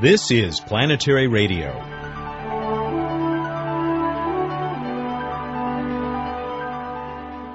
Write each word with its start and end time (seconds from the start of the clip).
This 0.00 0.30
is 0.30 0.60
Planetary 0.60 1.26
Radio. 1.26 1.70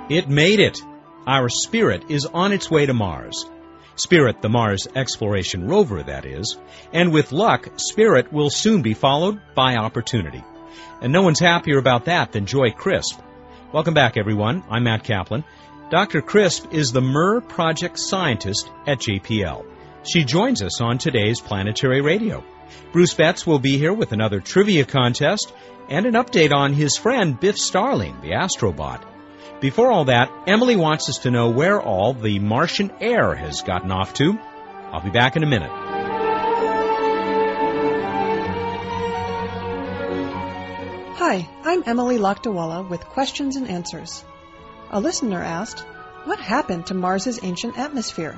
It 0.10 0.28
made 0.28 0.60
it. 0.60 0.82
Our 1.26 1.48
Spirit 1.48 2.04
is 2.10 2.26
on 2.26 2.52
its 2.52 2.70
way 2.70 2.86
to 2.86 2.94
Mars. 2.94 3.46
Spirit, 3.96 4.42
the 4.42 4.50
Mars 4.50 4.90
exploration 4.94 5.70
rover, 5.70 6.04
that 6.04 6.26
is. 6.26 6.58
And 6.92 7.14
with 7.14 7.32
luck, 7.32 7.70
Spirit 7.78 8.34
will 8.34 8.50
soon 8.50 8.82
be 8.82 8.94
followed 8.94 9.40
by 9.56 9.78
Opportunity. 9.78 10.44
And 11.02 11.14
no 11.14 11.22
one's 11.22 11.40
happier 11.40 11.78
about 11.78 12.04
that 12.06 12.34
than 12.34 12.46
Joy 12.46 12.72
Crisp. 12.72 13.22
Welcome 13.72 13.94
back, 13.94 14.18
everyone. 14.18 14.66
I'm 14.70 14.84
Matt 14.84 15.06
Kaplan. 15.06 15.46
Dr. 15.90 16.22
Crisp 16.22 16.74
is 16.74 16.92
the 16.92 17.00
MER 17.00 17.40
project 17.40 17.98
scientist 17.98 18.70
at 18.86 19.00
JPL. 19.00 19.66
She 20.06 20.26
joins 20.26 20.62
us 20.62 20.82
on 20.82 20.98
today's 20.98 21.40
Planetary 21.40 22.02
Radio. 22.02 22.44
Bruce 22.92 23.14
Betts 23.14 23.48
will 23.48 23.60
be 23.60 23.78
here 23.78 23.94
with 23.94 24.12
another 24.12 24.42
trivia 24.42 24.84
contest 24.84 25.54
and 25.88 26.06
an 26.06 26.16
update 26.16 26.52
on 26.52 26.74
his 26.74 26.98
friend 26.98 27.40
Biff 27.40 27.58
Starling, 27.58 28.20
the 28.20 28.32
astrobot. 28.32 29.02
Before 29.62 29.90
all 29.90 30.06
that, 30.06 30.30
Emily 30.46 30.76
wants 30.76 31.08
us 31.08 31.20
to 31.20 31.32
know 31.32 31.50
where 31.50 31.82
all 31.82 32.14
the 32.14 32.40
Martian 32.40 32.92
air 33.00 33.34
has 33.34 33.62
gotten 33.62 33.92
off 33.92 34.14
to. 34.16 34.38
I'll 34.92 35.00
be 35.02 35.10
back 35.10 35.38
in 35.38 35.44
a 35.44 35.48
minute. 35.48 35.72
Hi, 41.16 41.48
I'm 41.64 41.84
Emily 41.86 42.18
Lakdawalla 42.18 42.90
with 42.90 43.06
questions 43.06 43.56
and 43.56 43.70
answers. 43.70 44.26
A 44.92 45.00
listener 45.00 45.42
asked, 45.42 45.80
What 46.26 46.40
happened 46.40 46.88
to 46.88 46.94
Mars's 46.94 47.40
ancient 47.42 47.80
atmosphere? 47.80 48.38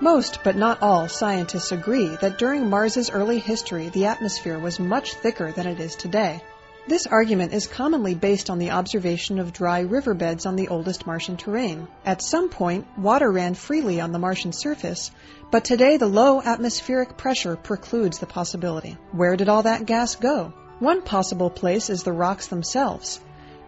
Most, 0.00 0.44
but 0.44 0.54
not 0.54 0.80
all, 0.80 1.08
scientists 1.08 1.72
agree 1.72 2.16
that 2.20 2.38
during 2.38 2.70
Mars's 2.70 3.10
early 3.10 3.40
history 3.40 3.88
the 3.88 4.06
atmosphere 4.06 4.56
was 4.56 4.78
much 4.78 5.14
thicker 5.14 5.50
than 5.50 5.66
it 5.66 5.80
is 5.80 5.96
today. 5.96 6.40
This 6.86 7.08
argument 7.08 7.52
is 7.52 7.66
commonly 7.66 8.14
based 8.14 8.48
on 8.48 8.58
the 8.58 8.70
observation 8.70 9.40
of 9.40 9.52
dry 9.52 9.80
riverbeds 9.80 10.46
on 10.46 10.54
the 10.54 10.68
oldest 10.68 11.04
Martian 11.04 11.36
terrain. 11.36 11.88
At 12.06 12.22
some 12.22 12.48
point, 12.48 12.86
water 12.96 13.30
ran 13.30 13.54
freely 13.54 14.00
on 14.00 14.12
the 14.12 14.20
Martian 14.20 14.52
surface, 14.52 15.10
but 15.50 15.64
today 15.64 15.96
the 15.96 16.06
low 16.06 16.40
atmospheric 16.40 17.16
pressure 17.16 17.56
precludes 17.56 18.20
the 18.20 18.26
possibility. 18.26 18.96
Where 19.10 19.36
did 19.36 19.48
all 19.48 19.64
that 19.64 19.84
gas 19.84 20.14
go? 20.14 20.52
One 20.78 21.02
possible 21.02 21.50
place 21.50 21.90
is 21.90 22.04
the 22.04 22.12
rocks 22.12 22.46
themselves. 22.46 23.20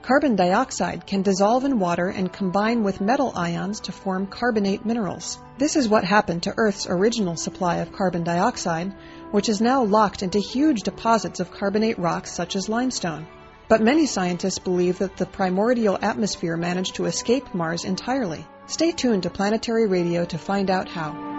Carbon 0.02 0.34
dioxide 0.34 1.06
can 1.06 1.20
dissolve 1.20 1.64
in 1.64 1.78
water 1.78 2.08
and 2.08 2.32
combine 2.32 2.82
with 2.82 3.02
metal 3.02 3.32
ions 3.36 3.80
to 3.80 3.92
form 3.92 4.26
carbonate 4.26 4.86
minerals. 4.86 5.38
This 5.58 5.76
is 5.76 5.90
what 5.90 6.04
happened 6.04 6.44
to 6.44 6.54
Earth's 6.56 6.86
original 6.88 7.36
supply 7.36 7.76
of 7.76 7.92
carbon 7.92 8.24
dioxide, 8.24 8.94
which 9.30 9.50
is 9.50 9.60
now 9.60 9.84
locked 9.84 10.22
into 10.22 10.38
huge 10.38 10.82
deposits 10.84 11.38
of 11.38 11.52
carbonate 11.52 11.98
rocks 11.98 12.32
such 12.32 12.56
as 12.56 12.68
limestone. 12.68 13.26
But 13.68 13.82
many 13.82 14.06
scientists 14.06 14.58
believe 14.58 14.98
that 14.98 15.18
the 15.18 15.26
primordial 15.26 15.98
atmosphere 16.00 16.56
managed 16.56 16.94
to 16.94 17.04
escape 17.04 17.54
Mars 17.54 17.84
entirely. 17.84 18.46
Stay 18.66 18.92
tuned 18.92 19.24
to 19.24 19.30
Planetary 19.30 19.86
Radio 19.86 20.24
to 20.24 20.38
find 20.38 20.70
out 20.70 20.88
how. 20.88 21.29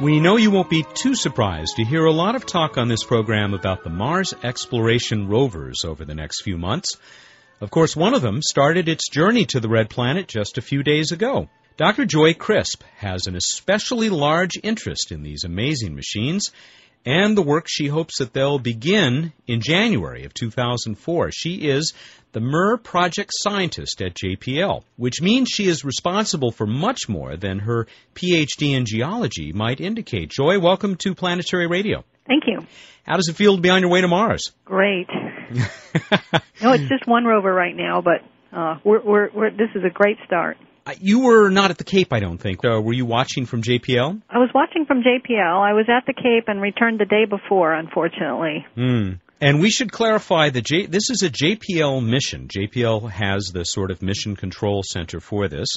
We 0.00 0.20
know 0.20 0.36
you 0.36 0.52
won't 0.52 0.70
be 0.70 0.86
too 0.94 1.16
surprised 1.16 1.74
to 1.74 1.84
hear 1.84 2.04
a 2.04 2.12
lot 2.12 2.36
of 2.36 2.46
talk 2.46 2.78
on 2.78 2.86
this 2.86 3.02
program 3.02 3.52
about 3.52 3.82
the 3.82 3.90
Mars 3.90 4.32
exploration 4.44 5.26
rovers 5.26 5.84
over 5.84 6.04
the 6.04 6.14
next 6.14 6.42
few 6.42 6.56
months. 6.56 6.96
Of 7.60 7.72
course, 7.72 7.96
one 7.96 8.14
of 8.14 8.22
them 8.22 8.40
started 8.40 8.88
its 8.88 9.08
journey 9.08 9.44
to 9.46 9.58
the 9.58 9.68
Red 9.68 9.90
Planet 9.90 10.28
just 10.28 10.56
a 10.56 10.62
few 10.62 10.84
days 10.84 11.10
ago. 11.10 11.48
Dr. 11.76 12.04
Joy 12.04 12.34
Crisp 12.34 12.84
has 12.98 13.26
an 13.26 13.34
especially 13.34 14.08
large 14.08 14.52
interest 14.62 15.10
in 15.10 15.24
these 15.24 15.42
amazing 15.42 15.96
machines 15.96 16.52
and 17.04 17.36
the 17.36 17.42
work 17.42 17.66
she 17.68 17.86
hopes 17.86 18.18
that 18.18 18.32
they'll 18.32 18.58
begin 18.58 19.32
in 19.46 19.60
January 19.60 20.24
of 20.24 20.34
2004. 20.34 21.30
She 21.32 21.68
is 21.68 21.94
the 22.32 22.40
MER 22.40 22.76
project 22.76 23.30
scientist 23.32 24.02
at 24.02 24.14
JPL, 24.14 24.82
which 24.96 25.22
means 25.22 25.48
she 25.48 25.66
is 25.66 25.84
responsible 25.84 26.50
for 26.50 26.66
much 26.66 27.08
more 27.08 27.36
than 27.36 27.60
her 27.60 27.86
PhD 28.14 28.76
in 28.76 28.84
geology 28.84 29.52
might 29.52 29.80
indicate. 29.80 30.30
Joy, 30.30 30.58
welcome 30.58 30.96
to 30.96 31.14
Planetary 31.14 31.66
Radio. 31.66 32.04
Thank 32.26 32.44
you. 32.46 32.66
How 33.04 33.16
does 33.16 33.28
it 33.28 33.36
feel 33.36 33.56
to 33.56 33.62
be 33.62 33.70
on 33.70 33.80
your 33.80 33.90
way 33.90 34.02
to 34.02 34.08
Mars? 34.08 34.52
Great. 34.66 35.08
no, 36.62 36.72
it's 36.72 36.88
just 36.88 37.06
one 37.06 37.24
rover 37.24 37.52
right 37.52 37.74
now, 37.74 38.02
but 38.02 38.20
uh, 38.52 38.78
we're, 38.84 39.00
we're, 39.00 39.30
we're, 39.32 39.50
this 39.50 39.70
is 39.74 39.82
a 39.84 39.90
great 39.90 40.18
start. 40.26 40.58
Uh, 40.88 40.94
you 41.00 41.20
were 41.20 41.50
not 41.50 41.70
at 41.70 41.76
the 41.76 41.84
Cape, 41.84 42.14
I 42.14 42.20
don't 42.20 42.38
think. 42.38 42.64
Uh, 42.64 42.80
were 42.80 42.94
you 42.94 43.04
watching 43.04 43.44
from 43.44 43.62
JPL? 43.62 44.22
I 44.30 44.38
was 44.38 44.48
watching 44.54 44.86
from 44.86 45.02
JPL. 45.02 45.60
I 45.60 45.74
was 45.74 45.86
at 45.88 46.06
the 46.06 46.14
Cape 46.14 46.44
and 46.46 46.62
returned 46.62 46.98
the 46.98 47.04
day 47.04 47.26
before, 47.26 47.74
unfortunately. 47.74 48.64
Hmm. 48.74 49.12
And 49.38 49.60
we 49.60 49.70
should 49.70 49.92
clarify 49.92 50.48
that 50.48 50.62
J- 50.64 50.86
this 50.86 51.10
is 51.10 51.22
a 51.22 51.28
JPL 51.28 52.04
mission. 52.04 52.48
JPL 52.48 53.10
has 53.10 53.50
the 53.52 53.64
sort 53.64 53.90
of 53.90 54.00
mission 54.00 54.34
control 54.34 54.82
center 54.82 55.20
for 55.20 55.46
this. 55.46 55.68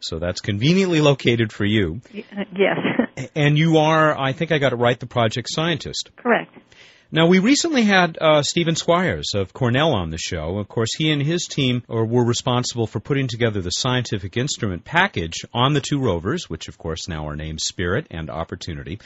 So 0.00 0.18
that's 0.18 0.40
conveniently 0.40 1.00
located 1.00 1.52
for 1.52 1.64
you. 1.64 2.02
Yes. 2.12 3.30
and 3.34 3.56
you 3.56 3.78
are, 3.78 4.18
I 4.18 4.32
think 4.32 4.52
I 4.52 4.58
got 4.58 4.72
it 4.72 4.76
right, 4.76 4.98
the 4.98 5.06
project 5.06 5.48
scientist. 5.50 6.10
Correct. 6.16 6.54
Now, 7.12 7.26
we 7.26 7.40
recently 7.40 7.82
had 7.82 8.16
uh, 8.20 8.42
Steven 8.42 8.74
Squyres 8.76 9.34
of 9.34 9.52
Cornell 9.52 9.94
on 9.94 10.10
the 10.10 10.18
show. 10.18 10.58
Of 10.58 10.68
course, 10.68 10.94
he 10.96 11.10
and 11.10 11.20
his 11.20 11.46
team 11.46 11.82
are, 11.88 12.04
were 12.04 12.24
responsible 12.24 12.86
for 12.86 13.00
putting 13.00 13.26
together 13.26 13.60
the 13.60 13.70
scientific 13.70 14.36
instrument 14.36 14.84
package 14.84 15.44
on 15.52 15.72
the 15.72 15.80
two 15.80 16.00
rovers, 16.00 16.48
which, 16.48 16.68
of 16.68 16.78
course, 16.78 17.08
now 17.08 17.26
are 17.26 17.34
named 17.34 17.60
Spirit 17.60 18.06
and 18.10 18.30
Opportunity 18.30 19.00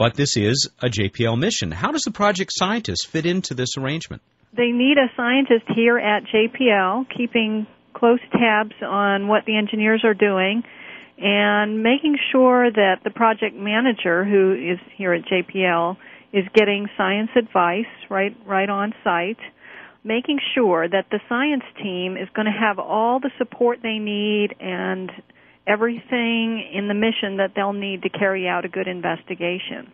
but 0.00 0.14
this 0.14 0.34
is 0.34 0.70
a 0.80 0.86
JPL 0.86 1.38
mission. 1.38 1.70
How 1.70 1.92
does 1.92 2.04
the 2.04 2.10
project 2.10 2.52
scientist 2.54 3.06
fit 3.08 3.26
into 3.26 3.52
this 3.52 3.76
arrangement? 3.76 4.22
They 4.56 4.70
need 4.72 4.96
a 4.96 5.12
scientist 5.14 5.66
here 5.76 5.98
at 5.98 6.22
JPL, 6.24 7.04
keeping 7.14 7.66
close 7.92 8.18
tabs 8.32 8.72
on 8.82 9.28
what 9.28 9.44
the 9.44 9.58
engineers 9.58 10.00
are 10.02 10.14
doing 10.14 10.62
and 11.18 11.82
making 11.82 12.16
sure 12.32 12.70
that 12.72 13.00
the 13.04 13.10
project 13.10 13.54
manager 13.54 14.24
who 14.24 14.54
is 14.54 14.78
here 14.96 15.12
at 15.12 15.26
JPL 15.26 15.98
is 16.32 16.44
getting 16.54 16.88
science 16.96 17.30
advice 17.36 17.90
right 18.08 18.36
right 18.46 18.70
on 18.70 18.94
site 19.04 19.38
making 20.04 20.38
sure 20.54 20.88
that 20.88 21.06
the 21.10 21.20
science 21.28 21.64
team 21.82 22.16
is 22.16 22.28
going 22.34 22.46
to 22.46 22.52
have 22.52 22.78
all 22.78 23.20
the 23.20 23.30
support 23.38 23.78
they 23.82 23.98
need 23.98 24.48
and 24.60 25.10
everything 25.66 26.68
in 26.72 26.88
the 26.88 26.94
mission 26.94 27.36
that 27.36 27.52
they'll 27.54 27.72
need 27.72 28.02
to 28.02 28.08
carry 28.08 28.48
out 28.48 28.64
a 28.64 28.68
good 28.68 28.88
investigation. 28.88 29.92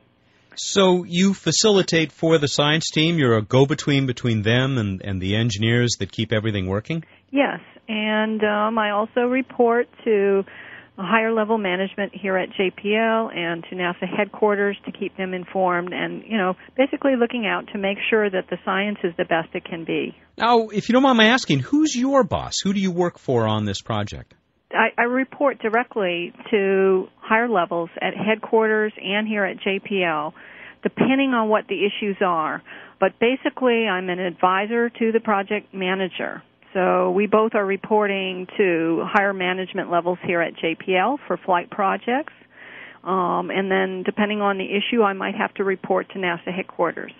So 0.55 1.05
you 1.05 1.35
facilitate 1.35 2.13
for 2.13 2.39
the 2.39 2.49
science 2.49 2.91
team. 2.91 3.19
You're 3.19 3.37
a 3.37 3.43
go-between 3.43 4.07
between 4.07 4.43
them 4.43 4.79
and, 4.79 5.03
and 5.03 5.21
the 5.21 5.37
engineers 5.37 5.97
that 5.99 6.11
keep 6.11 6.33
everything 6.33 6.67
working. 6.67 7.05
Yes, 7.31 7.61
and 7.89 8.43
um, 8.43 8.79
I 8.79 8.91
also 8.91 9.23
report 9.23 9.89
to 10.05 10.45
higher 11.03 11.33
level 11.33 11.59
management 11.59 12.13
here 12.15 12.37
at 12.37 12.49
JPL 12.51 13.35
and 13.35 13.65
to 13.65 13.77
NASA 13.77 14.07
headquarters 14.17 14.77
to 14.87 14.93
keep 14.93 15.17
them 15.17 15.35
informed 15.35 15.93
and, 15.93 16.23
you 16.27 16.39
know, 16.39 16.55
basically 16.77 17.17
looking 17.19 17.47
out 17.47 17.67
to 17.73 17.79
make 17.79 17.99
sure 18.09 18.31
that 18.31 18.45
the 18.49 18.57
science 18.65 18.99
is 19.05 19.13
the 19.19 19.25
best 19.25 19.49
it 19.55 19.65
can 19.65 19.85
be. 19.85 20.17
Now, 20.39 20.69
if 20.69 20.89
you 20.89 20.95
don't 20.95 21.03
mind 21.03 21.19
my 21.19 21.27
asking, 21.27 21.61
who's 21.61 21.95
your 21.95 22.25
boss? 22.25 22.55
Who 22.63 22.73
do 22.73 22.81
you 22.81 22.91
work 22.91 23.19
for 23.19 23.47
on 23.47 23.65
this 23.65 23.81
project? 23.81 24.35
I, 24.73 24.89
I 24.99 25.05
report 25.05 25.59
directly 25.61 26.33
to 26.51 27.07
higher 27.21 27.49
levels 27.49 27.91
at 28.01 28.15
headquarters 28.15 28.93
and 29.01 29.29
here 29.29 29.45
at 29.45 29.59
JPL, 29.59 30.33
depending 30.83 31.31
on 31.35 31.49
what 31.49 31.67
the 31.69 31.87
issues 31.87 32.17
are. 32.25 32.63
But 32.99 33.19
basically, 33.21 33.87
I'm 33.87 34.09
an 34.09 34.19
advisor 34.19 34.89
to 34.89 35.13
the 35.13 35.21
project 35.21 35.75
manager. 35.75 36.43
So 36.77 37.11
we 37.11 37.27
both 37.27 37.53
are 37.55 37.65
reporting 37.65 38.47
to 38.59 39.03
higher 39.07 39.33
management 39.33 39.91
levels 39.91 40.19
here 40.27 40.43
at 40.43 40.53
JPL 40.57 41.17
for 41.27 41.39
flight 41.39 41.71
projects. 41.71 42.35
Um, 43.03 43.51
and 43.51 43.71
then, 43.71 44.03
depending 44.05 44.43
on 44.43 44.59
the 44.59 44.65
issue, 44.65 45.03
I 45.03 45.15
might 45.15 45.37
have 45.37 45.55
to 45.55 45.65
report 45.65 46.11
to 46.13 46.19
NASA 46.19 46.55
headquarters. 46.55 47.13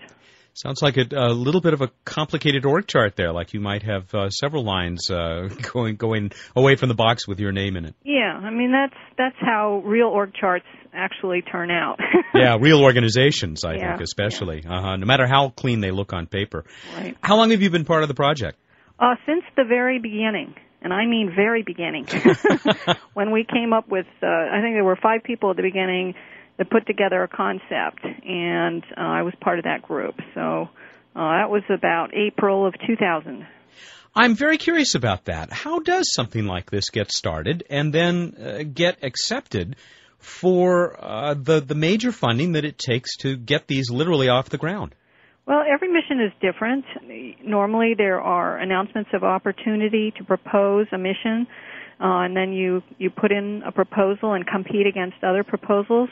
Sounds 0.53 0.83
like 0.83 0.99
a, 0.99 1.07
a, 1.15 1.33
little 1.33 1.63
bit 1.63 1.73
of 1.73 1.81
a 1.81 1.91
complicated 2.05 2.67
org 2.67 2.87
chart 2.87 3.15
there. 3.17 3.33
Like 3.33 3.55
you 3.55 3.61
might 3.61 3.83
have 3.83 4.13
uh, 4.15 4.29
several 4.29 4.65
lines 4.65 5.11
uh, 5.11 5.49
going 5.73 5.97
going 5.97 6.33
away 6.55 6.77
from 6.77 6.89
the 6.89 6.95
box 6.95 7.27
with 7.27 7.41
your 7.41 7.53
name 7.53 7.77
in 7.77 7.87
it. 7.87 7.95
Yeah, 8.05 8.39
I 8.43 8.51
mean 8.51 8.73
that's 8.73 9.01
that's 9.17 9.37
how 9.39 9.83
real 9.87 10.09
org 10.09 10.35
charts 10.35 10.67
actually 10.93 11.43
turn 11.43 11.71
out. 11.71 11.99
yeah, 12.35 12.57
real 12.61 12.83
organizations, 12.83 13.65
I 13.65 13.75
yeah, 13.75 13.91
think, 13.93 14.03
especially. 14.03 14.63
Yeah. 14.65 14.79
Uh-huh, 14.79 14.97
no 14.97 15.07
matter 15.07 15.27
how 15.27 15.51
clean 15.51 15.81
they 15.81 15.93
look 15.93 16.13
on 16.13 16.27
paper. 16.27 16.65
Right. 16.95 17.17
How 17.23 17.37
long 17.37 17.51
have 17.51 17.63
you 17.63 17.71
been 17.71 17.85
part 17.85 18.03
of 18.03 18.09
the 18.09 18.15
project? 18.15 18.59
Uh, 18.99 19.17
since 19.27 19.45
the 19.57 19.65
very 19.65 19.99
beginning, 19.99 20.55
and 20.81 20.93
I 20.93 21.07
mean 21.07 21.33
very 21.35 21.63
beginning. 21.63 22.07
when 23.15 23.31
we 23.31 23.45
came 23.45 23.73
up 23.73 23.89
with, 23.89 24.07
uh, 24.23 24.27
I 24.27 24.61
think 24.63 24.75
there 24.75 24.85
were 24.85 24.97
five 24.97 25.23
people 25.23 25.51
at 25.51 25.57
the 25.57 25.63
beginning 25.63 26.15
that 26.57 26.71
put 26.71 26.87
together 26.87 27.23
a 27.23 27.29
concept, 27.29 28.05
and 28.05 28.83
uh, 28.97 29.01
I 29.01 29.23
was 29.23 29.35
part 29.41 29.59
of 29.59 29.65
that 29.65 29.83
group. 29.83 30.15
So 30.35 30.69
Uh, 31.17 31.39
that 31.39 31.49
was 31.49 31.63
about 31.71 32.13
April 32.15 32.67
of 32.67 32.75
2000. 32.87 33.47
I'm 34.15 34.35
very 34.35 34.59
curious 34.59 34.95
about 34.95 35.25
that. 35.25 35.51
How 35.51 35.79
does 35.79 36.13
something 36.13 36.45
like 36.45 36.71
this 36.71 36.91
get 36.91 37.11
started 37.11 37.65
and 37.71 37.91
then 37.91 38.35
uh, 38.39 38.65
get 38.65 39.03
accepted 39.03 39.77
for 40.19 40.97
uh, 41.03 41.35
the 41.35 41.61
the 41.61 41.75
major 41.75 42.13
funding 42.13 42.53
that 42.53 42.67
it 42.67 42.77
takes 42.77 43.17
to 43.19 43.37
get 43.37 43.67
these 43.67 43.91
literally 43.91 44.29
off 44.29 44.51
the 44.51 44.59
ground? 44.59 44.95
Well, 45.47 45.63
every 45.69 45.87
mission 45.89 46.21
is 46.21 46.33
different. 46.41 46.85
Normally, 47.45 47.95
there 47.97 48.21
are 48.21 48.59
announcements 48.59 49.11
of 49.15 49.23
opportunity 49.23 50.13
to 50.19 50.25
propose 50.25 50.89
a 50.91 50.99
mission, 50.99 51.47
uh, 52.01 52.27
and 52.27 52.37
then 52.37 52.53
you 52.53 52.83
you 52.99 53.11
put 53.11 53.31
in 53.31 53.63
a 53.65 53.71
proposal 53.71 54.33
and 54.33 54.45
compete 54.45 54.89
against 54.89 55.23
other 55.23 55.45
proposals. 55.45 56.09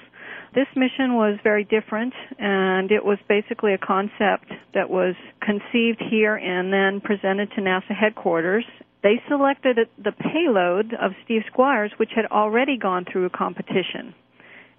This 0.54 0.68
mission 0.76 1.14
was 1.14 1.36
very 1.42 1.64
different, 1.64 2.14
and 2.38 2.92
it 2.92 3.04
was 3.04 3.18
basically 3.28 3.74
a 3.74 3.78
concept 3.78 4.52
that 4.72 4.88
was 4.88 5.16
conceived 5.42 6.00
here 6.10 6.36
and 6.36 6.72
then 6.72 7.00
presented 7.00 7.50
to 7.56 7.60
NASA 7.60 7.90
headquarters. 7.92 8.64
They 9.02 9.20
selected 9.28 9.78
the 9.98 10.12
payload 10.12 10.94
of 10.94 11.10
Steve 11.24 11.42
Squyres, 11.52 11.90
which 11.98 12.10
had 12.14 12.26
already 12.26 12.76
gone 12.78 13.04
through 13.10 13.24
a 13.26 13.30
competition, 13.30 14.14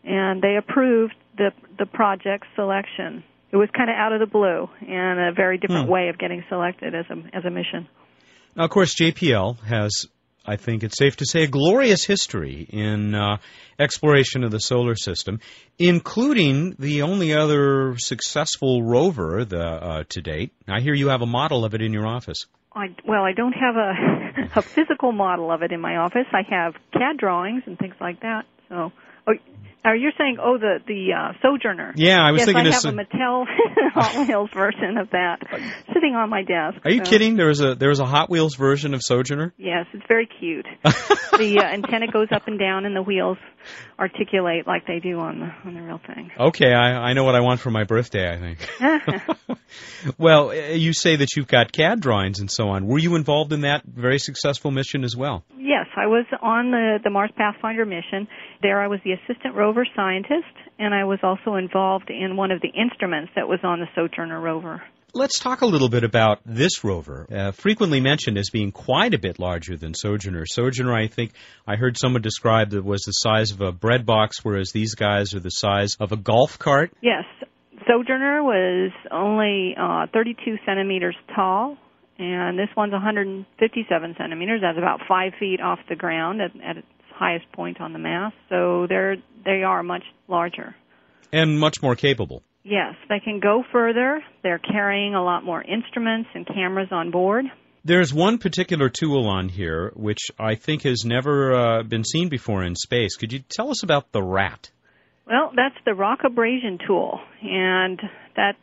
and 0.06 0.42
they 0.42 0.56
approved 0.56 1.16
the 1.38 1.52
the 1.78 1.86
project 1.86 2.46
selection. 2.56 3.22
It 3.56 3.58
was 3.58 3.70
kind 3.74 3.90
of 3.90 3.96
out 3.96 4.12
of 4.12 4.20
the 4.20 4.26
blue 4.26 4.68
and 4.86 5.18
a 5.18 5.32
very 5.32 5.58
different 5.58 5.86
hmm. 5.86 5.94
way 5.94 6.10
of 6.10 6.18
getting 6.18 6.44
selected 6.50 6.94
as 6.94 7.06
a 7.10 7.38
as 7.38 7.46
a 7.46 7.50
mission. 7.50 7.88
Now, 8.54 8.66
of 8.66 8.70
course, 8.70 8.94
JPL 8.94 9.64
has 9.64 10.08
I 10.46 10.58
think 10.58 10.84
it's 10.84 10.98
safe 10.98 11.16
to 11.18 11.26
say, 11.26 11.44
a 11.44 11.48
glorious 11.48 12.04
history 12.04 12.68
in 12.70 13.16
uh, 13.16 13.38
exploration 13.80 14.44
of 14.44 14.52
the 14.52 14.60
solar 14.60 14.96
system, 14.96 15.40
including 15.80 16.76
the 16.78 17.04
only 17.04 17.34
other 17.34 17.96
successful 17.98 18.84
rover 18.84 19.46
the, 19.46 19.64
uh, 19.66 20.04
to 20.10 20.22
date. 20.22 20.52
I 20.68 20.82
hear 20.82 20.94
you 20.94 21.08
have 21.08 21.22
a 21.22 21.26
model 21.26 21.64
of 21.64 21.76
it 21.76 21.82
in 21.82 21.94
your 21.94 22.06
office. 22.06 22.48
I, 22.74 22.88
well, 23.08 23.24
I 23.24 23.32
don't 23.32 23.54
have 23.54 23.78
a, 23.78 24.50
a 24.60 24.62
physical 24.62 25.14
model 25.14 25.50
of 25.50 25.64
it 25.64 25.72
in 25.72 25.80
my 25.80 25.96
office. 25.96 26.28
I 26.34 26.42
have 26.50 26.74
CAD 26.92 27.18
drawings 27.18 27.64
and 27.68 27.80
things 27.80 27.96
like 28.02 28.20
that. 28.20 28.44
So, 28.68 28.92
oh, 29.28 29.34
are 29.86 29.96
you 29.96 30.12
saying, 30.18 30.38
oh, 30.42 30.58
the 30.58 30.80
the 30.86 31.14
uh, 31.14 31.34
Sojourner? 31.42 31.94
Yeah, 31.96 32.20
I 32.22 32.32
was 32.32 32.40
yes, 32.40 32.46
thinking. 32.48 32.68
I 32.68 32.74
have 32.74 32.86
a 32.86 32.92
Mattel 32.92 33.46
Hot 33.94 34.28
Wheels 34.28 34.50
version 34.52 34.98
of 34.98 35.12
that 35.12 35.38
sitting 35.94 36.16
on 36.16 36.30
my 36.30 36.42
desk. 36.42 36.84
Are 36.84 36.92
you 36.92 37.06
so. 37.06 37.10
kidding? 37.10 37.36
There 37.36 37.48
was 37.48 37.62
a 37.62 37.76
there 37.76 37.90
was 37.90 38.00
a 38.00 38.06
Hot 38.06 38.30
Wheels 38.30 38.56
version 38.56 38.94
of 38.94 39.02
Sojourner. 39.04 39.54
Yes, 39.58 39.86
it's 39.94 40.06
very 40.08 40.28
cute. 40.28 40.66
the 40.84 41.60
uh, 41.60 41.68
antenna 41.68 42.08
goes 42.12 42.30
up 42.32 42.48
and 42.48 42.58
down, 42.58 42.86
and 42.86 42.96
the 42.96 43.04
wheels 43.04 43.38
articulate 44.00 44.68
like 44.68 44.86
they 44.88 45.00
do 45.00 45.20
on 45.20 45.40
the 45.40 45.52
on 45.68 45.74
the 45.74 45.82
real 45.82 46.00
thing. 46.06 46.32
Okay, 46.38 46.74
I 46.74 47.10
I 47.10 47.14
know 47.14 47.24
what 47.24 47.36
I 47.36 47.42
want 47.42 47.60
for 47.60 47.72
my 47.72 47.84
birthday. 47.84 48.32
I 48.32 48.40
think. 48.40 49.58
well, 50.18 50.50
uh, 50.50 50.54
you 50.54 50.94
say 50.94 51.16
that 51.16 51.36
you've 51.36 51.48
got 51.48 51.72
CAD 51.72 52.00
drawings 52.02 52.40
and 52.40 52.50
so 52.50 52.70
on. 52.70 52.88
Were 52.88 53.00
you 53.00 53.16
involved 53.16 53.54
in 53.54 53.62
that 53.62 53.84
very 53.86 54.20
successful 54.20 54.72
mission 54.72 55.04
as 55.04 55.16
well? 55.16 55.44
Yes, 55.58 55.88
I 55.96 56.08
was 56.08 56.26
on 56.42 56.72
the 56.72 57.00
the 57.04 57.10
Mars 57.10 57.32
Pathfinder 57.36 57.86
mission. 57.86 58.28
There, 58.62 58.82
I 58.82 58.88
was 58.88 59.00
the 59.04 59.14
assistant 59.14 59.56
rover 59.56 59.86
scientist, 59.96 60.54
and 60.80 60.94
I 60.94 61.04
was 61.06 61.20
also 61.24 61.56
involved 61.56 62.10
in 62.10 62.36
one 62.36 62.52
of 62.52 62.62
the 62.62 62.70
instruments 62.70 63.32
that 63.36 63.48
was 63.48 63.60
on 63.64 63.80
the 63.80 63.88
Sojourner 63.96 64.40
rover. 64.40 64.82
Let's 65.18 65.40
talk 65.40 65.62
a 65.62 65.66
little 65.66 65.88
bit 65.88 66.04
about 66.04 66.42
this 66.46 66.84
rover, 66.84 67.26
uh, 67.34 67.52
frequently 67.52 68.02
mentioned 68.02 68.38
as 68.38 68.50
being 68.50 68.74
quite 68.74 69.14
a 69.14 69.18
bit 69.18 69.40
larger 69.40 69.78
than 69.78 69.94
Sojourner. 69.94 70.46
Sojourner, 70.46 70.94
I 70.94 71.08
think 71.08 71.32
I 71.66 71.78
heard 71.78 71.98
someone 71.98 72.22
describe 72.22 72.72
that 72.72 72.84
was 72.84 73.04
the 73.04 73.14
size 73.14 73.52
of 73.52 73.62
a 73.62 73.72
bread 73.72 74.06
box, 74.06 74.44
whereas 74.44 74.74
these 74.74 74.94
guys 74.94 75.34
are 75.34 75.40
the 75.40 75.52
size 75.52 75.96
of 76.02 76.12
a 76.12 76.18
golf 76.18 76.60
cart. 76.60 76.92
Yes, 77.00 77.24
Sojourner 77.88 78.44
was 78.44 78.92
only 79.10 79.74
uh, 79.80 80.08
32 80.12 80.58
centimeters 80.66 81.16
tall, 81.34 81.78
and 82.20 82.60
this 82.60 82.76
one's 82.76 82.92
157 82.92 84.16
centimeters. 84.18 84.60
That's 84.62 84.78
about 84.78 85.00
five 85.08 85.32
feet 85.40 85.62
off 85.62 85.80
the 85.88 85.96
ground 85.96 86.42
at, 86.42 86.52
at 86.62 86.76
its 86.76 86.88
highest 87.14 87.50
point 87.54 87.80
on 87.80 87.94
the 87.94 88.00
mast. 88.00 88.36
So 88.50 88.86
they're 88.90 89.16
they 89.46 89.64
are 89.64 89.82
much 89.82 90.04
larger 90.28 90.76
and 91.32 91.58
much 91.58 91.82
more 91.82 91.96
capable. 91.96 92.44
Yes, 92.66 92.96
they 93.10 93.20
can 93.20 93.40
go 93.40 93.64
further. 93.72 94.24
They're 94.42 94.58
carrying 94.58 95.14
a 95.14 95.24
lot 95.24 95.46
more 95.46 95.62
instruments 95.62 96.30
and 96.34 96.48
cameras 96.48 96.88
on 96.92 97.12
board. 97.12 97.46
There's 97.84 98.12
one 98.12 98.40
particular 98.40 98.90
tool 98.90 99.28
on 99.28 99.50
here 99.50 99.92
which 99.96 100.32
I 100.40 100.56
think 100.56 100.82
has 100.82 101.06
never 101.06 101.54
uh, 101.54 101.84
been 101.84 102.04
seen 102.04 102.28
before 102.28 102.64
in 102.64 102.74
space. 102.76 103.18
Could 103.18 103.32
you 103.32 103.44
tell 103.48 103.70
us 103.70 103.84
about 103.84 104.12
the 104.12 104.24
RAT? 104.24 104.72
Well, 105.28 105.52
that's 105.56 105.76
the 105.86 105.94
rock 105.94 106.20
abrasion 106.26 106.80
tool, 106.88 107.20
and 107.44 108.02
that 108.36 108.56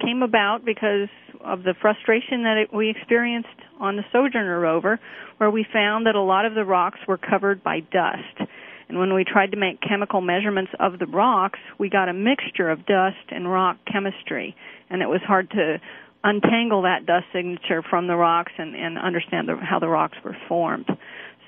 came 0.00 0.22
about 0.22 0.64
because 0.64 1.08
of 1.44 1.62
the 1.62 1.74
frustration 1.80 2.44
that 2.44 2.64
it, 2.64 2.74
we 2.74 2.88
experienced 2.88 3.48
on 3.78 3.96
the 3.96 4.02
Sojourner 4.12 4.58
rover, 4.58 4.98
where 5.36 5.50
we 5.50 5.66
found 5.70 6.06
that 6.06 6.14
a 6.14 6.22
lot 6.22 6.46
of 6.46 6.54
the 6.54 6.64
rocks 6.64 6.98
were 7.06 7.18
covered 7.18 7.62
by 7.62 7.80
dust. 7.80 8.45
And 8.88 8.98
when 8.98 9.14
we 9.14 9.24
tried 9.24 9.50
to 9.50 9.56
make 9.56 9.80
chemical 9.80 10.20
measurements 10.20 10.72
of 10.78 10.98
the 10.98 11.06
rocks, 11.06 11.58
we 11.78 11.90
got 11.90 12.08
a 12.08 12.12
mixture 12.12 12.70
of 12.70 12.86
dust 12.86 13.16
and 13.30 13.50
rock 13.50 13.78
chemistry, 13.90 14.54
and 14.90 15.02
it 15.02 15.08
was 15.08 15.20
hard 15.26 15.50
to 15.50 15.80
untangle 16.22 16.82
that 16.82 17.06
dust 17.06 17.26
signature 17.32 17.82
from 17.88 18.06
the 18.06 18.16
rocks 18.16 18.52
and, 18.58 18.74
and 18.74 18.98
understand 18.98 19.48
the, 19.48 19.56
how 19.56 19.78
the 19.78 19.88
rocks 19.88 20.16
were 20.24 20.36
formed. 20.48 20.86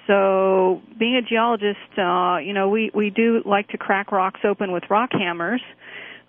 So, 0.06 0.80
being 0.98 1.16
a 1.16 1.22
geologist, 1.22 1.98
uh, 1.98 2.38
you 2.38 2.54
know, 2.54 2.70
we 2.70 2.90
we 2.94 3.10
do 3.10 3.42
like 3.44 3.68
to 3.68 3.78
crack 3.78 4.10
rocks 4.10 4.40
open 4.42 4.72
with 4.72 4.84
rock 4.88 5.10
hammers. 5.12 5.60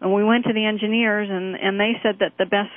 And 0.01 0.13
we 0.13 0.23
went 0.23 0.45
to 0.45 0.53
the 0.53 0.65
engineers, 0.65 1.29
and 1.29 1.56
and 1.56 1.79
they 1.79 1.94
said 2.03 2.19
that 2.19 2.33
the 2.38 2.45
best 2.45 2.71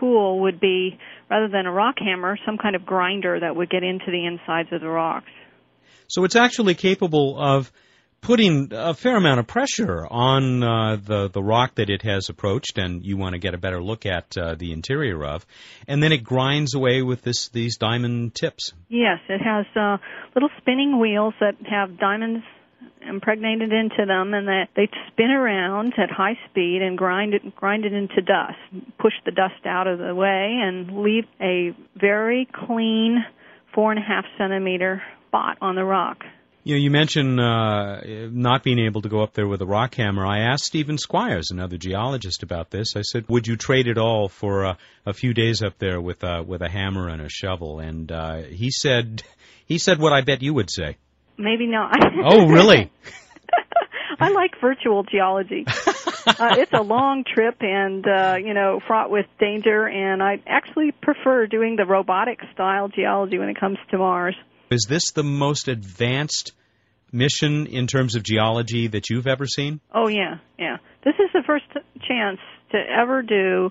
tool 0.00 0.40
would 0.40 0.58
be 0.58 0.98
rather 1.30 1.48
than 1.48 1.66
a 1.66 1.72
rock 1.72 1.96
hammer, 1.98 2.38
some 2.46 2.56
kind 2.56 2.74
of 2.74 2.86
grinder 2.86 3.38
that 3.40 3.54
would 3.54 3.68
get 3.70 3.82
into 3.82 4.06
the 4.10 4.24
insides 4.24 4.68
of 4.72 4.80
the 4.80 4.88
rocks. 4.88 5.30
So 6.08 6.24
it's 6.24 6.36
actually 6.36 6.74
capable 6.74 7.38
of 7.38 7.72
putting 8.20 8.70
a 8.72 8.92
fair 8.92 9.16
amount 9.16 9.38
of 9.38 9.46
pressure 9.46 10.06
on 10.06 10.62
uh, 10.62 10.96
the 10.96 11.28
the 11.28 11.42
rock 11.42 11.76
that 11.76 11.88
it 11.90 12.02
has 12.02 12.28
approached, 12.28 12.76
and 12.76 13.04
you 13.04 13.16
want 13.16 13.34
to 13.34 13.38
get 13.38 13.54
a 13.54 13.58
better 13.58 13.82
look 13.82 14.04
at 14.04 14.36
uh, 14.36 14.54
the 14.56 14.72
interior 14.72 15.24
of, 15.24 15.46
and 15.86 16.02
then 16.02 16.12
it 16.12 16.24
grinds 16.24 16.74
away 16.74 17.02
with 17.02 17.22
this 17.22 17.48
these 17.48 17.76
diamond 17.76 18.34
tips. 18.34 18.72
Yes, 18.88 19.18
it 19.28 19.40
has 19.40 19.66
uh, 19.76 19.98
little 20.34 20.50
spinning 20.58 20.98
wheels 20.98 21.34
that 21.40 21.54
have 21.70 21.98
diamonds 21.98 22.44
impregnated 23.08 23.72
into 23.72 24.04
them, 24.06 24.34
and 24.34 24.48
that 24.48 24.68
they 24.74 24.88
spin 25.12 25.30
around 25.30 25.94
at 25.96 26.10
high 26.10 26.38
speed 26.50 26.82
and 26.82 26.98
grind 26.98 27.34
it 27.34 27.54
grind 27.54 27.84
it 27.84 27.92
into 27.92 28.20
dust, 28.22 28.58
push 28.98 29.14
the 29.24 29.30
dust 29.30 29.64
out 29.66 29.86
of 29.86 29.98
the 29.98 30.14
way, 30.14 30.60
and 30.62 31.02
leave 31.02 31.24
a 31.40 31.70
very 31.94 32.48
clean 32.52 33.24
four 33.72 33.92
and 33.92 34.00
a 34.00 34.02
half 34.02 34.24
centimeter 34.38 35.02
spot 35.26 35.58
on 35.60 35.74
the 35.74 35.84
rock. 35.84 36.24
You 36.64 36.74
know, 36.74 36.80
you 36.80 36.90
mentioned 36.90 37.38
uh, 37.38 38.00
not 38.32 38.64
being 38.64 38.80
able 38.80 39.02
to 39.02 39.08
go 39.08 39.22
up 39.22 39.34
there 39.34 39.46
with 39.46 39.62
a 39.62 39.66
rock 39.66 39.94
hammer. 39.94 40.26
I 40.26 40.40
asked 40.40 40.64
Steven 40.64 40.96
Squyres, 40.96 41.52
another 41.52 41.76
geologist, 41.76 42.42
about 42.42 42.70
this. 42.70 42.96
I 42.96 43.02
said, 43.02 43.28
"Would 43.28 43.46
you 43.46 43.56
trade 43.56 43.86
it 43.86 43.98
all 43.98 44.28
for 44.28 44.66
uh, 44.66 44.74
a 45.06 45.12
few 45.12 45.32
days 45.32 45.62
up 45.62 45.78
there 45.78 46.00
with 46.00 46.24
uh, 46.24 46.42
with 46.44 46.62
a 46.62 46.68
hammer 46.68 47.08
and 47.08 47.22
a 47.22 47.28
shovel?" 47.28 47.78
And 47.78 48.10
uh, 48.10 48.42
he 48.42 48.72
said, 48.72 49.22
"He 49.66 49.78
said 49.78 50.00
what 50.00 50.12
I 50.12 50.22
bet 50.22 50.42
you 50.42 50.54
would 50.54 50.68
say." 50.68 50.96
Maybe 51.38 51.66
not. 51.68 51.94
oh, 52.24 52.48
really? 52.48 52.90
I 54.18 54.30
like 54.30 54.60
virtual 54.60 55.02
geology. 55.04 55.66
uh, 55.68 56.56
it's 56.58 56.72
a 56.72 56.82
long 56.82 57.24
trip 57.24 57.56
and 57.60 58.04
uh, 58.06 58.36
you 58.42 58.54
know 58.54 58.80
fraught 58.86 59.10
with 59.10 59.26
danger, 59.38 59.86
and 59.86 60.22
I 60.22 60.42
actually 60.46 60.92
prefer 60.92 61.46
doing 61.46 61.76
the 61.76 61.84
robotic 61.84 62.40
style 62.54 62.88
geology 62.88 63.38
when 63.38 63.48
it 63.48 63.60
comes 63.60 63.78
to 63.90 63.98
Mars. 63.98 64.34
Is 64.70 64.86
this 64.88 65.12
the 65.12 65.22
most 65.22 65.68
advanced 65.68 66.52
mission 67.12 67.66
in 67.66 67.86
terms 67.86 68.16
of 68.16 68.22
geology 68.22 68.88
that 68.88 69.10
you've 69.10 69.26
ever 69.26 69.46
seen? 69.46 69.80
Oh 69.94 70.08
yeah, 70.08 70.38
yeah. 70.58 70.78
This 71.04 71.14
is 71.20 71.30
the 71.32 71.42
first 71.46 71.66
chance 72.06 72.40
to 72.72 72.78
ever 72.78 73.22
do 73.22 73.70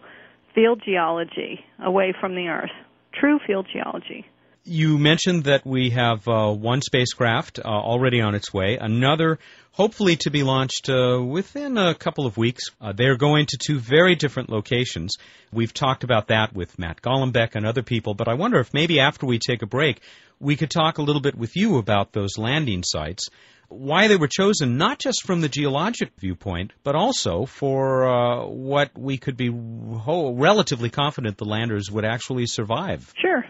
field 0.54 0.82
geology 0.86 1.60
away 1.84 2.14
from 2.20 2.34
the 2.34 2.48
Earth. 2.48 2.72
True 3.14 3.40
field 3.46 3.68
geology. 3.72 4.26
You 4.68 4.98
mentioned 4.98 5.44
that 5.44 5.64
we 5.64 5.92
have 5.92 6.28
uh, 6.28 6.52
one 6.52 6.82
spacecraft 6.82 7.60
uh, 7.60 7.68
already 7.68 8.22
on 8.22 8.34
its 8.34 8.52
way, 8.52 8.78
another 8.82 9.38
hopefully 9.74 10.16
to 10.16 10.32
be 10.32 10.42
launched 10.42 10.90
uh, 10.90 11.22
within 11.22 11.78
a 11.78 11.94
couple 11.94 12.26
of 12.26 12.38
weeks. 12.38 12.64
Uh, 12.82 12.94
they're 12.94 13.18
going 13.18 13.46
to 13.46 13.58
two 13.58 13.78
very 13.78 14.16
different 14.16 14.50
locations. 14.50 15.18
We've 15.52 15.74
talked 15.74 16.04
about 16.04 16.30
that 16.30 16.54
with 16.54 16.80
Matt 16.80 17.02
Golombek 17.02 17.54
and 17.54 17.66
other 17.66 17.84
people, 17.84 18.16
but 18.16 18.28
I 18.28 18.34
wonder 18.34 18.60
if 18.60 18.74
maybe 18.74 19.02
after 19.02 19.26
we 19.26 19.38
take 19.38 19.62
a 19.62 19.68
break, 19.68 20.02
we 20.40 20.56
could 20.56 20.70
talk 20.70 20.98
a 20.98 21.02
little 21.02 21.22
bit 21.22 21.36
with 21.36 21.56
you 21.56 21.78
about 21.78 22.12
those 22.12 22.38
landing 22.38 22.84
sites, 22.84 23.28
why 23.68 24.08
they 24.08 24.16
were 24.16 24.28
chosen, 24.28 24.78
not 24.78 25.00
just 25.00 25.24
from 25.24 25.42
the 25.42 25.50
geologic 25.50 26.12
viewpoint, 26.20 26.72
but 26.84 26.96
also 26.96 27.46
for 27.46 28.08
uh, 28.08 28.46
what 28.46 28.92
we 28.98 29.18
could 29.18 29.38
be 29.38 29.48
ho- 29.50 30.34
relatively 30.34 30.90
confident 30.90 31.38
the 31.38 31.46
landers 31.46 31.90
would 31.92 32.06
actually 32.06 32.46
survive. 32.46 33.12
Sure. 33.20 33.44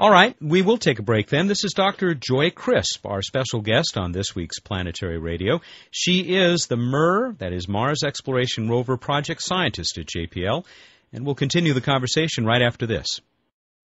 All 0.00 0.12
right, 0.12 0.36
we 0.40 0.62
will 0.62 0.78
take 0.78 1.00
a 1.00 1.02
break 1.02 1.26
then. 1.28 1.48
This 1.48 1.64
is 1.64 1.72
Dr. 1.72 2.14
Joy 2.14 2.50
Crisp, 2.50 3.04
our 3.04 3.20
special 3.20 3.60
guest 3.62 3.98
on 3.98 4.12
this 4.12 4.32
week's 4.32 4.60
Planetary 4.60 5.18
Radio. 5.18 5.60
She 5.90 6.36
is 6.36 6.68
the 6.68 6.76
MER, 6.76 7.32
that 7.38 7.52
is 7.52 7.66
Mars 7.66 8.04
Exploration 8.06 8.68
Rover 8.68 8.96
Project 8.96 9.42
Scientist 9.42 9.98
at 9.98 10.06
JPL, 10.06 10.64
And 11.12 11.26
we'll 11.26 11.34
continue 11.34 11.72
the 11.72 11.80
conversation 11.80 12.44
right 12.46 12.62
after 12.62 12.86
this. 12.86 13.06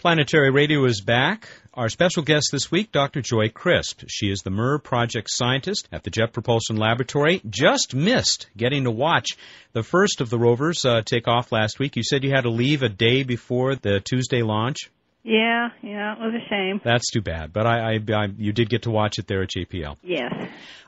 Planetary 0.00 0.50
Radio 0.50 0.86
is 0.86 1.02
back. 1.02 1.46
Our 1.74 1.90
special 1.90 2.22
guest 2.22 2.48
this 2.52 2.70
week, 2.70 2.90
Dr. 2.90 3.20
Joy 3.20 3.50
Crisp. 3.50 4.04
She 4.08 4.30
is 4.30 4.40
the 4.40 4.48
MER 4.48 4.78
project 4.78 5.28
scientist 5.30 5.90
at 5.92 6.04
the 6.04 6.10
Jet 6.10 6.32
Propulsion 6.32 6.76
Laboratory. 6.76 7.42
Just 7.50 7.94
missed 7.94 8.48
getting 8.56 8.84
to 8.84 8.90
watch 8.90 9.26
the 9.74 9.82
first 9.82 10.22
of 10.22 10.30
the 10.30 10.38
rovers 10.38 10.86
uh, 10.86 11.02
take 11.04 11.28
off 11.28 11.52
last 11.52 11.78
week. 11.78 11.96
You 11.96 12.02
said 12.02 12.24
you 12.24 12.30
had 12.30 12.44
to 12.44 12.50
leave 12.50 12.82
a 12.82 12.88
day 12.88 13.24
before 13.24 13.76
the 13.76 14.00
Tuesday 14.00 14.40
launch. 14.40 14.90
Yeah, 15.22 15.68
yeah, 15.82 16.14
it 16.14 16.18
was 16.18 16.34
a 16.34 16.48
shame. 16.48 16.80
That's 16.82 17.10
too 17.10 17.20
bad, 17.20 17.52
but 17.52 17.66
I, 17.66 17.94
I, 17.94 17.98
I, 18.14 18.28
you 18.38 18.52
did 18.52 18.70
get 18.70 18.82
to 18.82 18.90
watch 18.90 19.18
it 19.18 19.26
there 19.26 19.42
at 19.42 19.50
JPL. 19.50 19.96
Yes. 20.02 20.32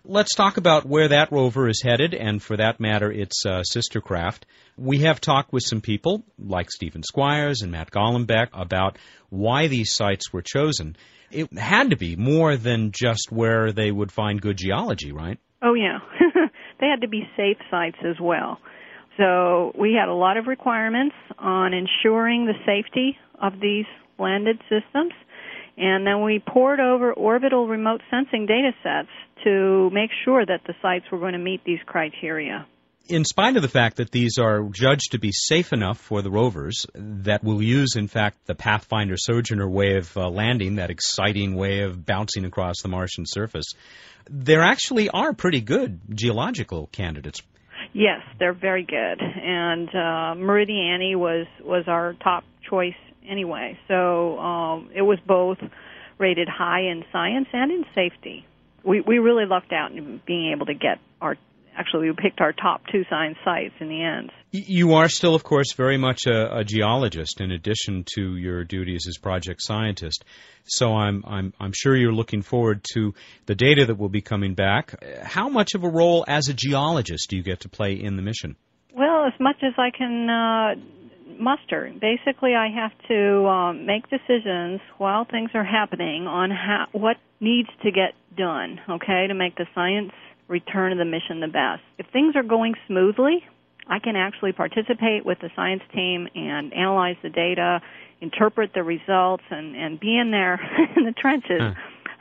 Let's 0.05 0.35
talk 0.35 0.57
about 0.57 0.87
where 0.87 1.09
that 1.09 1.31
rover 1.31 1.69
is 1.69 1.83
headed, 1.83 2.15
and 2.15 2.43
for 2.43 2.57
that 2.57 2.81
matter, 2.81 3.13
its 3.13 3.45
uh, 3.45 3.63
sister 3.63 4.01
craft. 4.01 4.47
We 4.79 5.01
have 5.01 5.21
talked 5.21 5.53
with 5.53 5.65
some 5.65 5.83
people, 5.83 6.25
like 6.39 6.71
Steven 6.71 7.03
Squyres 7.03 7.63
and 7.63 7.71
Matt 7.71 7.91
Golombek, 7.91 8.49
about 8.55 8.97
why 9.29 9.67
these 9.67 9.95
sites 9.95 10.33
were 10.33 10.43
chosen. 10.43 10.97
It 11.31 11.57
had 11.57 11.91
to 11.91 11.97
be 11.97 12.17
more 12.17 12.57
than 12.57 12.91
just 12.91 13.31
where 13.31 13.71
they 13.71 13.91
would 13.91 14.11
find 14.11 14.41
good 14.41 14.57
geology, 14.57 15.13
right? 15.13 15.39
Oh, 15.61 15.75
yeah. 15.75 15.99
they 16.81 16.87
had 16.87 17.03
to 17.03 17.09
be 17.09 17.29
safe 17.37 17.59
sites 17.71 17.99
as 18.03 18.17
well. 18.21 18.59
So 19.19 19.73
we 19.79 19.93
had 19.93 20.09
a 20.09 20.15
lot 20.15 20.39
of 20.39 20.47
requirements 20.47 21.15
on 21.39 21.75
ensuring 21.75 22.47
the 22.47 22.55
safety 22.65 23.19
of 23.41 23.61
these 23.61 23.85
landed 24.19 24.59
systems. 24.69 25.13
And 25.77 26.07
then 26.07 26.23
we 26.23 26.39
poured 26.39 26.81
over 26.81 27.13
orbital 27.13 27.67
remote 27.67 28.03
sensing 28.11 28.47
data 28.47 28.73
sets 28.83 29.09
to 29.45 29.91
make 29.91 30.11
sure 30.25 30.45
that 30.45 30.61
the 30.67 30.75
sites 30.83 31.07
were 31.11 31.19
going 31.19 31.33
to 31.33 31.39
meet 31.39 31.65
these 31.65 31.81
criteria. 31.87 32.67
In 33.09 33.25
spite 33.25 33.57
of 33.57 33.63
the 33.63 33.69
fact 33.69 33.97
that 33.97 34.13
these 34.13 34.39
are 34.39 34.63
judged 34.71 35.13
to 35.13 35.19
be 35.19 35.33
safe 35.33 35.73
enough 35.73 35.99
for 35.99 36.23
the 36.23 36.31
rovers 36.31 36.87
that 36.95 37.43
will 37.43 37.61
use, 37.61 37.97
in 37.97 38.07
fact, 38.07 38.47
the 38.47 38.55
Pathfinder 38.55 39.17
Sojourner 39.17 39.69
way 39.69 39.97
of 39.97 40.17
uh, 40.17 40.29
landing, 40.29 40.77
that 40.77 40.91
exciting 40.91 41.57
way 41.57 41.81
of 41.81 42.07
bouncing 42.07 42.45
across 42.45 42.81
the 42.81 42.89
Martian 42.89 43.25
surface, 43.27 43.67
there 44.31 44.63
actually 44.63 45.09
are 45.11 45.33
pretty 45.33 45.61
good 45.61 46.01
geological 46.15 46.87
candidates. 46.93 47.43
Yes, 47.93 48.21
they're 48.39 48.55
very 48.55 48.85
good, 48.85 49.21
and 49.21 49.89
uh, 49.89 50.41
Meridiani 50.41 51.17
was 51.17 51.47
was 51.61 51.85
our 51.89 52.15
top 52.23 52.45
choice 52.71 52.95
anyway. 53.29 53.79
So 53.89 54.39
um, 54.39 54.91
it 54.95 55.03
was 55.03 55.19
both 55.27 55.59
rated 56.19 56.49
high 56.49 56.81
in 56.81 57.05
science 57.13 57.49
and 57.53 57.71
in 57.71 57.85
safety. 57.95 58.47
We 58.85 59.01
we 59.01 59.19
really 59.19 59.47
lucked 59.47 59.73
out 59.73 59.93
in 59.93 60.21
being 60.27 60.53
able 60.53 60.67
to 60.67 60.75
get 60.75 60.99
our 61.21 61.37
actually 61.77 62.09
we 62.09 62.15
picked 62.17 62.41
our 62.41 62.53
top 62.53 62.83
two 62.91 63.05
science 63.09 63.37
sites 63.45 63.75
in 63.81 63.89
the 63.89 64.03
end. 64.03 64.31
You 64.51 64.95
are 64.95 65.09
still, 65.09 65.35
of 65.35 65.45
course, 65.45 65.73
very 65.73 65.97
much 65.97 66.27
a, 66.27 66.59
a, 66.59 66.65
geologist 66.65 67.41
in 67.41 67.51
addition 67.51 68.05
to 68.15 68.37
your 68.37 68.65
duties 68.65 69.07
as 69.09 69.17
project 69.17 69.63
scientist. 69.63 70.25
So 70.65 70.95
I'm 70.95 71.25
I'm 71.27 71.53
I'm 71.59 71.73
sure 71.75 71.97
you're 71.97 72.13
looking 72.13 72.43
forward 72.43 72.85
to 72.93 73.15
the 73.47 73.55
data 73.55 73.87
that 73.87 73.99
will 73.99 74.11
be 74.11 74.21
coming 74.21 74.55
back. 74.55 74.95
How 75.23 75.49
much 75.49 75.75
of 75.75 75.85
a 75.85 75.89
role 75.89 76.25
as 76.29 76.49
a 76.49 76.55
geologist 76.55 77.31
do 77.31 77.37
you 77.37 77.43
get 77.43 77.61
to 77.61 77.69
play 77.69 77.95
in 77.95 78.17
the 78.17 78.23
mission? 78.23 78.57
Well, 78.95 79.25
as 79.25 79.39
much 79.41 79.57
as 79.63 79.73
I 79.79 79.91
can 79.97 80.29
uh, 80.29 80.75
muster. 81.43 81.93
Basically, 82.01 82.55
I 82.55 82.69
have 82.69 82.93
to 83.09 83.47
um, 83.47 83.87
make 83.87 84.09
decisions 84.09 84.81
while 84.99 85.25
things 85.25 85.51
are 85.55 85.65
happening 85.65 86.27
on 86.27 86.51
how 86.51 86.87
what 86.93 87.17
needs 87.41 87.69
to 87.83 87.91
get 87.91 88.15
done. 88.37 88.81
Okay, 88.89 89.27
to 89.27 89.35
make 89.35 89.57
the 89.57 89.67
science 89.75 90.13
return 90.49 90.93
to 90.93 90.99
the 90.99 91.05
mission 91.05 91.41
the 91.41 91.49
best. 91.49 91.83
If 91.99 92.07
things 92.13 92.37
are 92.37 92.43
going 92.43 92.75
smoothly, 92.87 93.45
I 93.89 93.99
can 93.99 94.17
actually 94.17 94.53
participate 94.53 95.25
with 95.25 95.39
the 95.41 95.51
science 95.57 95.83
team 95.95 96.29
and 96.35 96.73
analyze 96.73 97.17
the 97.23 97.31
data, 97.31 97.81
interpret 98.21 98.73
the 98.75 98.83
results, 98.83 99.45
and 99.51 99.77
and 99.77 99.99
be 99.99 100.17
in 100.17 100.31
there 100.31 100.61
in 100.97 101.05
the 101.05 101.13
trenches. 101.13 101.61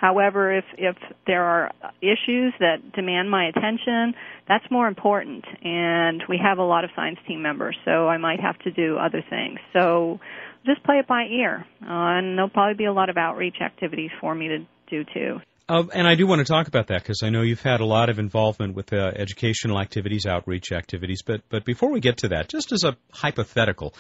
However, 0.02 0.52
if 0.52 0.66
if 0.80 0.96
there 1.28 1.44
are 1.44 1.72
issues 2.02 2.54
that 2.60 2.92
demand 2.96 3.30
my 3.30 3.46
attention, 3.46 4.16
that's 4.48 4.66
more 4.72 4.88
important. 4.88 5.46
And 5.64 6.24
we 6.28 6.40
have 6.44 6.58
a 6.58 6.64
lot 6.64 6.84
of 6.84 6.90
science 6.96 7.20
team 7.28 7.44
members, 7.44 7.78
so 7.86 8.08
I 8.08 8.18
might 8.18 8.40
have 8.40 8.58
to 8.60 8.72
do 8.72 8.98
other 8.98 9.24
things. 9.30 9.60
So 9.74 10.20
just 10.66 10.84
play 10.84 10.96
it 10.96 11.08
by 11.08 11.26
ear, 11.26 11.68
uh, 11.84 12.18
and 12.18 12.36
there'll 12.36 12.50
probably 12.50 12.74
be 12.74 12.86
a 12.86 12.94
lot 12.94 13.10
of 13.12 13.18
outreach 13.18 13.58
activities 13.62 14.10
for 14.20 14.34
me 14.34 14.48
to 14.48 14.58
do 14.90 15.06
too. 15.14 15.40
Uh, 15.70 15.84
and 15.94 16.08
I 16.08 16.16
do 16.16 16.26
want 16.26 16.40
to 16.40 16.52
talk 16.52 16.68
about 16.68 16.88
that 16.88 17.04
because 17.04 17.22
I 17.24 17.30
know 17.30 17.44
you've 17.44 17.62
had 17.62 17.80
a 17.80 17.86
lot 17.86 18.10
of 18.10 18.18
involvement 18.18 18.76
with 18.76 18.92
uh, 18.92 19.12
educational 19.16 19.80
activities, 19.80 20.26
outreach 20.26 20.72
activities. 20.72 21.22
But 21.24 21.42
but 21.50 21.64
before 21.64 21.92
we 21.92 22.00
get 22.00 22.18
to 22.18 22.30
that, 22.30 22.50
just 22.50 22.72
as 22.72 22.84
a 22.84 22.98
hypothetical, 23.12 23.94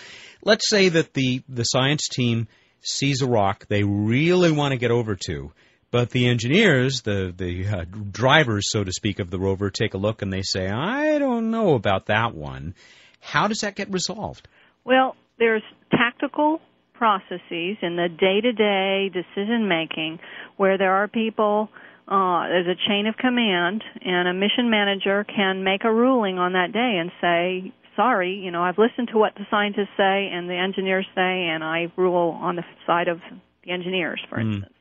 let's 0.43 0.67
say 0.67 0.89
that 0.89 1.13
the 1.13 1.43
the 1.47 1.63
science 1.63 2.07
team 2.07 2.47
sees 2.81 3.21
a 3.21 3.27
rock 3.27 3.67
they 3.67 3.83
really 3.83 4.51
want 4.51 4.71
to 4.71 4.77
get 4.77 4.89
over 4.89 5.15
to, 5.27 5.51
but 5.91 6.09
the 6.09 6.27
engineers, 6.27 7.01
the 7.01 7.33
the 7.35 7.67
uh, 7.67 7.85
drivers, 8.11 8.71
so 8.71 8.83
to 8.83 8.91
speak, 8.91 9.19
of 9.19 9.29
the 9.29 9.39
rover, 9.39 9.69
take 9.69 9.93
a 9.93 9.97
look 9.97 10.21
and 10.21 10.31
they 10.31 10.41
say, 10.41 10.67
"I 10.67 11.19
don't 11.19 11.51
know 11.51 11.75
about 11.75 12.07
that 12.07 12.33
one." 12.33 12.73
How 13.19 13.47
does 13.47 13.59
that 13.59 13.75
get 13.75 13.91
resolved? 13.91 14.47
Well, 14.83 15.15
there's 15.37 15.61
tactical 15.91 16.59
processes 16.93 17.77
in 17.81 17.95
the 17.95 18.07
day-to-day 18.09 19.11
decision 19.13 19.67
making 19.67 20.19
where 20.57 20.77
there 20.77 20.93
are 20.93 21.07
people. 21.07 21.69
Uh, 22.07 22.47
there's 22.47 22.67
a 22.67 22.89
chain 22.89 23.05
of 23.07 23.15
command, 23.17 23.83
and 24.03 24.27
a 24.27 24.33
mission 24.33 24.69
manager 24.69 25.23
can 25.23 25.63
make 25.63 25.83
a 25.83 25.93
ruling 25.93 26.39
on 26.39 26.53
that 26.53 26.73
day 26.73 26.97
and 26.99 27.11
say, 27.21 27.71
sorry, 27.95 28.33
you 28.33 28.51
know, 28.51 28.63
I've 28.63 28.77
listened 28.77 29.09
to 29.13 29.17
what 29.17 29.33
the 29.35 29.45
scientists 29.49 29.95
say 29.95 30.29
and 30.31 30.49
the 30.49 30.55
engineers 30.55 31.05
say, 31.15 31.47
and 31.47 31.63
I 31.63 31.91
rule 31.95 32.37
on 32.41 32.55
the 32.55 32.63
side 32.85 33.07
of 33.07 33.19
the 33.63 33.71
engineers, 33.71 34.21
for 34.29 34.39
mm. 34.39 34.53
instance. 34.53 34.73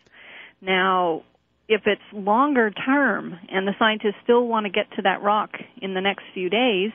Now, 0.61 1.23
if 1.69 1.83
it's 1.87 2.02
longer 2.12 2.71
term 2.71 3.38
and 3.49 3.67
the 3.67 3.75
scientists 3.79 4.17
still 4.25 4.47
want 4.47 4.67
to 4.67 4.71
get 4.71 4.90
to 4.97 5.02
that 5.02 5.23
rock 5.23 5.50
in 5.81 5.95
the 5.95 6.00
next 6.00 6.25
few 6.35 6.50
days, 6.50 6.90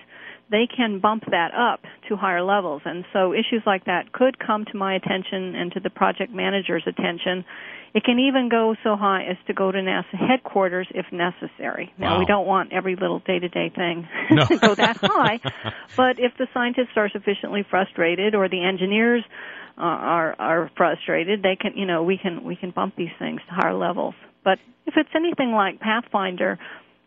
they 0.52 0.68
can 0.68 1.00
bump 1.00 1.24
that 1.32 1.52
up 1.56 1.82
to 2.08 2.16
higher 2.16 2.44
levels. 2.44 2.82
And 2.86 3.06
so 3.14 3.34
issues 3.34 3.64
like 3.66 3.86
that 3.86 4.12
could 4.12 4.38
come 4.38 4.66
to 4.66 4.78
my 4.78 4.96
attention 4.96 5.56
and 5.56 5.72
to 5.72 5.80
the 5.80 5.90
project 5.90 6.32
manager's 6.32 6.84
attention. 6.86 7.46
It 7.96 8.04
can 8.04 8.20
even 8.20 8.50
go 8.50 8.76
so 8.84 8.96
high 8.96 9.24
as 9.24 9.38
to 9.48 9.54
go 9.54 9.72
to 9.72 9.78
NASA 9.78 10.14
headquarters 10.14 10.88
if 10.94 11.06
necessary. 11.12 11.94
Now, 11.98 12.16
wow. 12.16 12.20
we 12.20 12.26
don't 12.26 12.46
want 12.46 12.74
every 12.74 12.96
little 12.96 13.20
day 13.20 13.40
to 13.40 13.48
day 13.48 13.72
thing 13.74 14.08
no. 14.32 14.46
to 14.46 14.58
go 14.58 14.76
that 14.76 14.98
high, 14.98 15.40
but 15.96 16.20
if 16.20 16.34
the 16.38 16.48
scientists 16.54 16.98
are 16.98 17.10
sufficiently 17.10 17.66
frustrated 17.68 18.36
or 18.36 18.50
the 18.50 18.64
engineers 18.64 19.24
uh, 19.78 19.82
are 19.82 20.36
are 20.40 20.72
frustrated, 20.78 21.44
they 21.44 21.56
can 21.56 21.76
you 21.76 21.86
know 21.86 22.04
we 22.04 22.18
can 22.18 22.44
we 22.44 22.56
can 22.56 22.72
bump 22.72 22.96
these 22.96 23.14
things 23.20 23.42
to 23.48 23.54
higher 23.54 23.74
levels. 23.74 24.16
But 24.44 24.60
if 24.86 24.94
it's 24.98 25.10
anything 25.16 25.52
like 25.52 25.80
Pathfinder, 25.80 26.60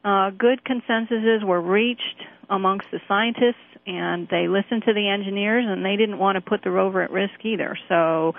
uh, 0.05 0.31
good 0.31 0.65
consensuses 0.65 1.45
were 1.45 1.61
reached 1.61 2.25
amongst 2.51 2.87
the 2.91 3.01
scientists, 3.07 3.57
and 3.87 4.29
they 4.29 4.49
listened 4.49 4.83
to 4.87 4.93
the 4.93 5.09
engineers, 5.09 5.65
and 5.67 5.85
they 5.85 5.97
didn't 5.97 6.19
want 6.19 6.37
to 6.37 6.41
put 6.41 6.63
the 6.63 6.71
rover 6.71 7.03
at 7.03 7.11
risk 7.11 7.45
either. 7.45 7.77
So 7.89 8.35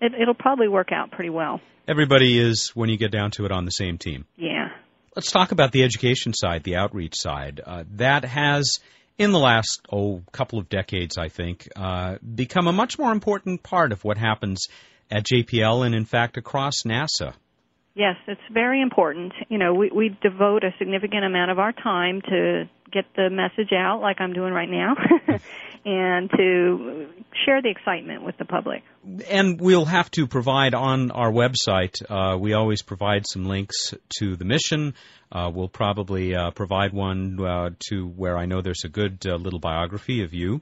it, 0.00 0.12
it'll 0.20 0.34
probably 0.34 0.68
work 0.68 0.92
out 0.92 1.10
pretty 1.10 1.30
well. 1.30 1.60
Everybody 1.86 2.38
is, 2.38 2.70
when 2.74 2.88
you 2.88 2.96
get 2.96 3.10
down 3.10 3.30
to 3.32 3.44
it, 3.46 3.52
on 3.52 3.64
the 3.64 3.70
same 3.70 3.98
team. 3.98 4.26
Yeah. 4.36 4.68
Let's 5.16 5.32
talk 5.32 5.52
about 5.52 5.72
the 5.72 5.82
education 5.82 6.32
side, 6.34 6.62
the 6.62 6.76
outreach 6.76 7.14
side. 7.16 7.60
Uh, 7.64 7.84
that 7.96 8.24
has 8.24 8.78
in 9.20 9.32
the 9.32 9.38
last 9.38 9.86
oh 9.92 10.22
couple 10.32 10.58
of 10.58 10.70
decades, 10.70 11.18
I 11.18 11.28
think, 11.28 11.68
uh, 11.76 12.16
become 12.22 12.66
a 12.66 12.72
much 12.72 12.98
more 12.98 13.12
important 13.12 13.62
part 13.62 13.92
of 13.92 14.02
what 14.02 14.16
happens 14.16 14.66
at 15.10 15.26
JPL 15.26 15.84
and 15.84 15.94
in 15.94 16.06
fact 16.06 16.38
across 16.38 16.72
NASA. 16.86 17.34
Yes, 17.94 18.16
it's 18.26 18.40
very 18.50 18.80
important. 18.80 19.34
You 19.50 19.58
know, 19.58 19.74
we, 19.74 19.90
we 19.90 20.16
devote 20.22 20.64
a 20.64 20.70
significant 20.78 21.24
amount 21.24 21.50
of 21.50 21.58
our 21.58 21.72
time 21.72 22.22
to 22.30 22.64
get 22.90 23.04
the 23.14 23.28
message 23.28 23.74
out, 23.76 24.00
like 24.00 24.22
I'm 24.22 24.32
doing 24.32 24.54
right 24.54 24.70
now, 24.70 24.94
and 25.84 26.30
to 26.30 27.06
share 27.44 27.62
the 27.62 27.70
excitement 27.70 28.22
with 28.22 28.36
the 28.38 28.44
public. 28.44 28.82
And 29.28 29.60
we'll 29.60 29.86
have 29.86 30.10
to 30.12 30.26
provide 30.26 30.74
on 30.74 31.10
our 31.10 31.32
website, 31.32 31.94
uh, 32.08 32.36
we 32.36 32.52
always 32.52 32.82
provide 32.82 33.24
some 33.26 33.46
links 33.46 33.94
to 34.18 34.36
the 34.36 34.44
mission. 34.44 34.94
Uh, 35.32 35.50
we'll 35.54 35.68
probably 35.68 36.34
uh, 36.34 36.50
provide 36.50 36.92
one 36.92 37.38
uh, 37.40 37.70
to 37.88 38.06
where 38.08 38.36
I 38.36 38.46
know 38.46 38.60
there's 38.60 38.84
a 38.84 38.88
good 38.88 39.24
uh, 39.26 39.36
little 39.36 39.60
biography 39.60 40.22
of 40.22 40.34
you. 40.34 40.60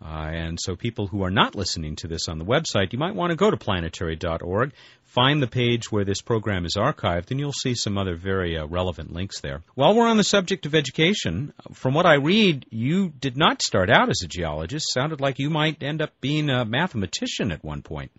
Uh, 0.00 0.30
and 0.32 0.58
so, 0.60 0.76
people 0.76 1.08
who 1.08 1.24
are 1.24 1.30
not 1.30 1.56
listening 1.56 1.96
to 1.96 2.06
this 2.06 2.28
on 2.28 2.38
the 2.38 2.44
website, 2.44 2.92
you 2.92 2.98
might 2.98 3.16
want 3.16 3.30
to 3.30 3.36
go 3.36 3.50
to 3.50 3.56
planetary.org, 3.56 4.72
find 5.02 5.42
the 5.42 5.48
page 5.48 5.90
where 5.90 6.04
this 6.04 6.20
program 6.20 6.64
is 6.64 6.76
archived, 6.78 7.30
and 7.32 7.40
you'll 7.40 7.52
see 7.52 7.74
some 7.74 7.98
other 7.98 8.14
very 8.14 8.56
uh, 8.56 8.66
relevant 8.66 9.12
links 9.12 9.40
there. 9.40 9.62
While 9.74 9.96
we're 9.96 10.06
on 10.06 10.16
the 10.16 10.24
subject 10.24 10.66
of 10.66 10.74
education, 10.74 11.52
from 11.72 11.94
what 11.94 12.06
I 12.06 12.14
read, 12.14 12.66
you 12.70 13.08
did 13.08 13.36
not 13.36 13.60
start 13.60 13.90
out 13.90 14.08
as 14.08 14.22
a 14.22 14.28
geologist. 14.28 14.92
Sounded 14.92 15.20
like 15.20 15.40
you 15.40 15.50
might 15.50 15.82
end 15.82 16.00
up 16.00 16.12
being 16.20 16.48
a 16.48 16.64
mathematician 16.64 17.50
at 17.50 17.64
one 17.64 17.82
point. 17.82 18.12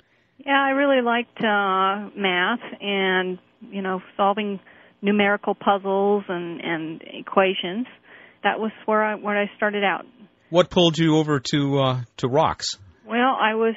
Yeah, 0.46 0.62
I 0.62 0.72
really 0.72 1.02
liked 1.02 1.38
uh, 1.40 2.10
math 2.16 2.60
and 2.82 3.40
you 3.62 3.82
know 3.82 4.02
solving 4.18 4.60
numerical 5.02 5.56
puzzles 5.56 6.24
and 6.28 6.62
and 6.62 7.02
equations. 7.06 7.88
That 8.44 8.60
was 8.60 8.72
where 8.86 9.04
I 9.04 9.16
where 9.16 9.42
I 9.42 9.50
started 9.58 9.84
out. 9.84 10.06
What 10.50 10.72
pulled 10.72 10.98
you 10.98 11.18
over 11.18 11.40
to 11.52 11.80
uh, 11.80 12.02
to 12.18 12.28
rocks? 12.28 12.78
Well, 13.06 13.38
I 13.40 13.54
was 13.54 13.76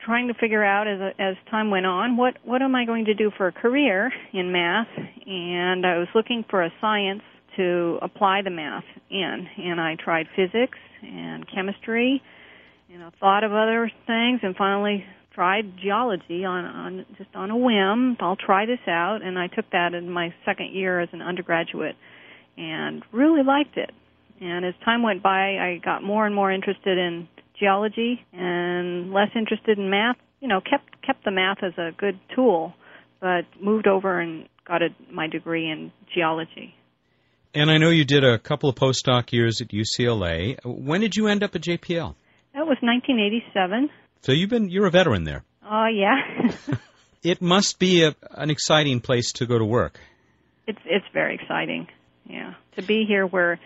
trying 0.00 0.28
to 0.28 0.34
figure 0.34 0.64
out 0.64 0.88
as 0.88 1.12
as 1.18 1.34
time 1.50 1.70
went 1.70 1.84
on 1.84 2.16
what 2.16 2.38
what 2.44 2.62
am 2.62 2.74
I 2.74 2.86
going 2.86 3.04
to 3.06 3.14
do 3.14 3.30
for 3.36 3.46
a 3.46 3.52
career 3.52 4.10
in 4.32 4.50
math, 4.50 4.88
and 5.26 5.84
I 5.84 5.98
was 5.98 6.08
looking 6.14 6.46
for 6.48 6.62
a 6.62 6.70
science 6.80 7.20
to 7.58 7.98
apply 8.00 8.40
the 8.42 8.50
math 8.50 8.84
in, 9.10 9.48
and 9.58 9.78
I 9.78 9.96
tried 10.02 10.28
physics 10.34 10.78
and 11.02 11.44
chemistry, 11.54 12.22
you 12.88 12.98
know, 12.98 13.10
thought 13.20 13.44
of 13.44 13.52
other 13.52 13.90
things, 14.06 14.40
and 14.42 14.56
finally 14.56 15.04
tried 15.34 15.76
geology 15.76 16.42
on 16.42 16.64
on 16.64 17.06
just 17.18 17.30
on 17.34 17.50
a 17.50 17.56
whim. 17.56 18.16
I'll 18.20 18.36
try 18.36 18.64
this 18.64 18.80
out, 18.88 19.18
and 19.22 19.38
I 19.38 19.48
took 19.48 19.68
that 19.72 19.92
in 19.92 20.10
my 20.10 20.32
second 20.46 20.72
year 20.72 21.00
as 21.00 21.10
an 21.12 21.20
undergraduate, 21.20 21.96
and 22.56 23.02
really 23.12 23.42
liked 23.42 23.76
it. 23.76 23.90
And 24.40 24.64
as 24.64 24.74
time 24.84 25.02
went 25.02 25.22
by, 25.22 25.58
I 25.58 25.80
got 25.84 26.02
more 26.02 26.26
and 26.26 26.34
more 26.34 26.50
interested 26.52 26.98
in 26.98 27.28
geology 27.58 28.24
and 28.32 29.12
less 29.12 29.30
interested 29.34 29.78
in 29.78 29.90
math. 29.90 30.16
You 30.40 30.48
know, 30.48 30.60
kept 30.60 31.02
kept 31.02 31.24
the 31.24 31.30
math 31.30 31.58
as 31.62 31.72
a 31.78 31.90
good 31.96 32.18
tool, 32.34 32.74
but 33.20 33.42
moved 33.60 33.86
over 33.86 34.20
and 34.20 34.48
got 34.64 34.82
a, 34.82 34.88
my 35.10 35.26
degree 35.26 35.68
in 35.68 35.90
geology. 36.14 36.74
And 37.54 37.70
I 37.70 37.78
know 37.78 37.90
you 37.90 38.04
did 38.04 38.24
a 38.24 38.38
couple 38.38 38.68
of 38.68 38.76
postdoc 38.76 39.32
years 39.32 39.60
at 39.60 39.68
UCLA. 39.68 40.58
When 40.64 41.00
did 41.00 41.16
you 41.16 41.26
end 41.26 41.42
up 41.42 41.56
at 41.56 41.62
JPL? 41.62 42.14
That 42.54 42.66
was 42.66 42.76
1987. 42.80 43.90
So 44.22 44.32
you've 44.32 44.50
been 44.50 44.68
you're 44.68 44.86
a 44.86 44.90
veteran 44.90 45.24
there. 45.24 45.44
Oh 45.64 45.84
uh, 45.84 45.86
yeah. 45.88 46.52
it 47.22 47.42
must 47.42 47.78
be 47.78 48.04
a, 48.04 48.14
an 48.32 48.50
exciting 48.50 49.00
place 49.00 49.32
to 49.32 49.46
go 49.46 49.58
to 49.58 49.64
work. 49.64 49.98
It's 50.66 50.78
it's 50.84 51.06
very 51.12 51.34
exciting. 51.34 51.88
Yeah, 52.26 52.54
to 52.76 52.82
be 52.82 53.04
here 53.08 53.26
where 53.26 53.58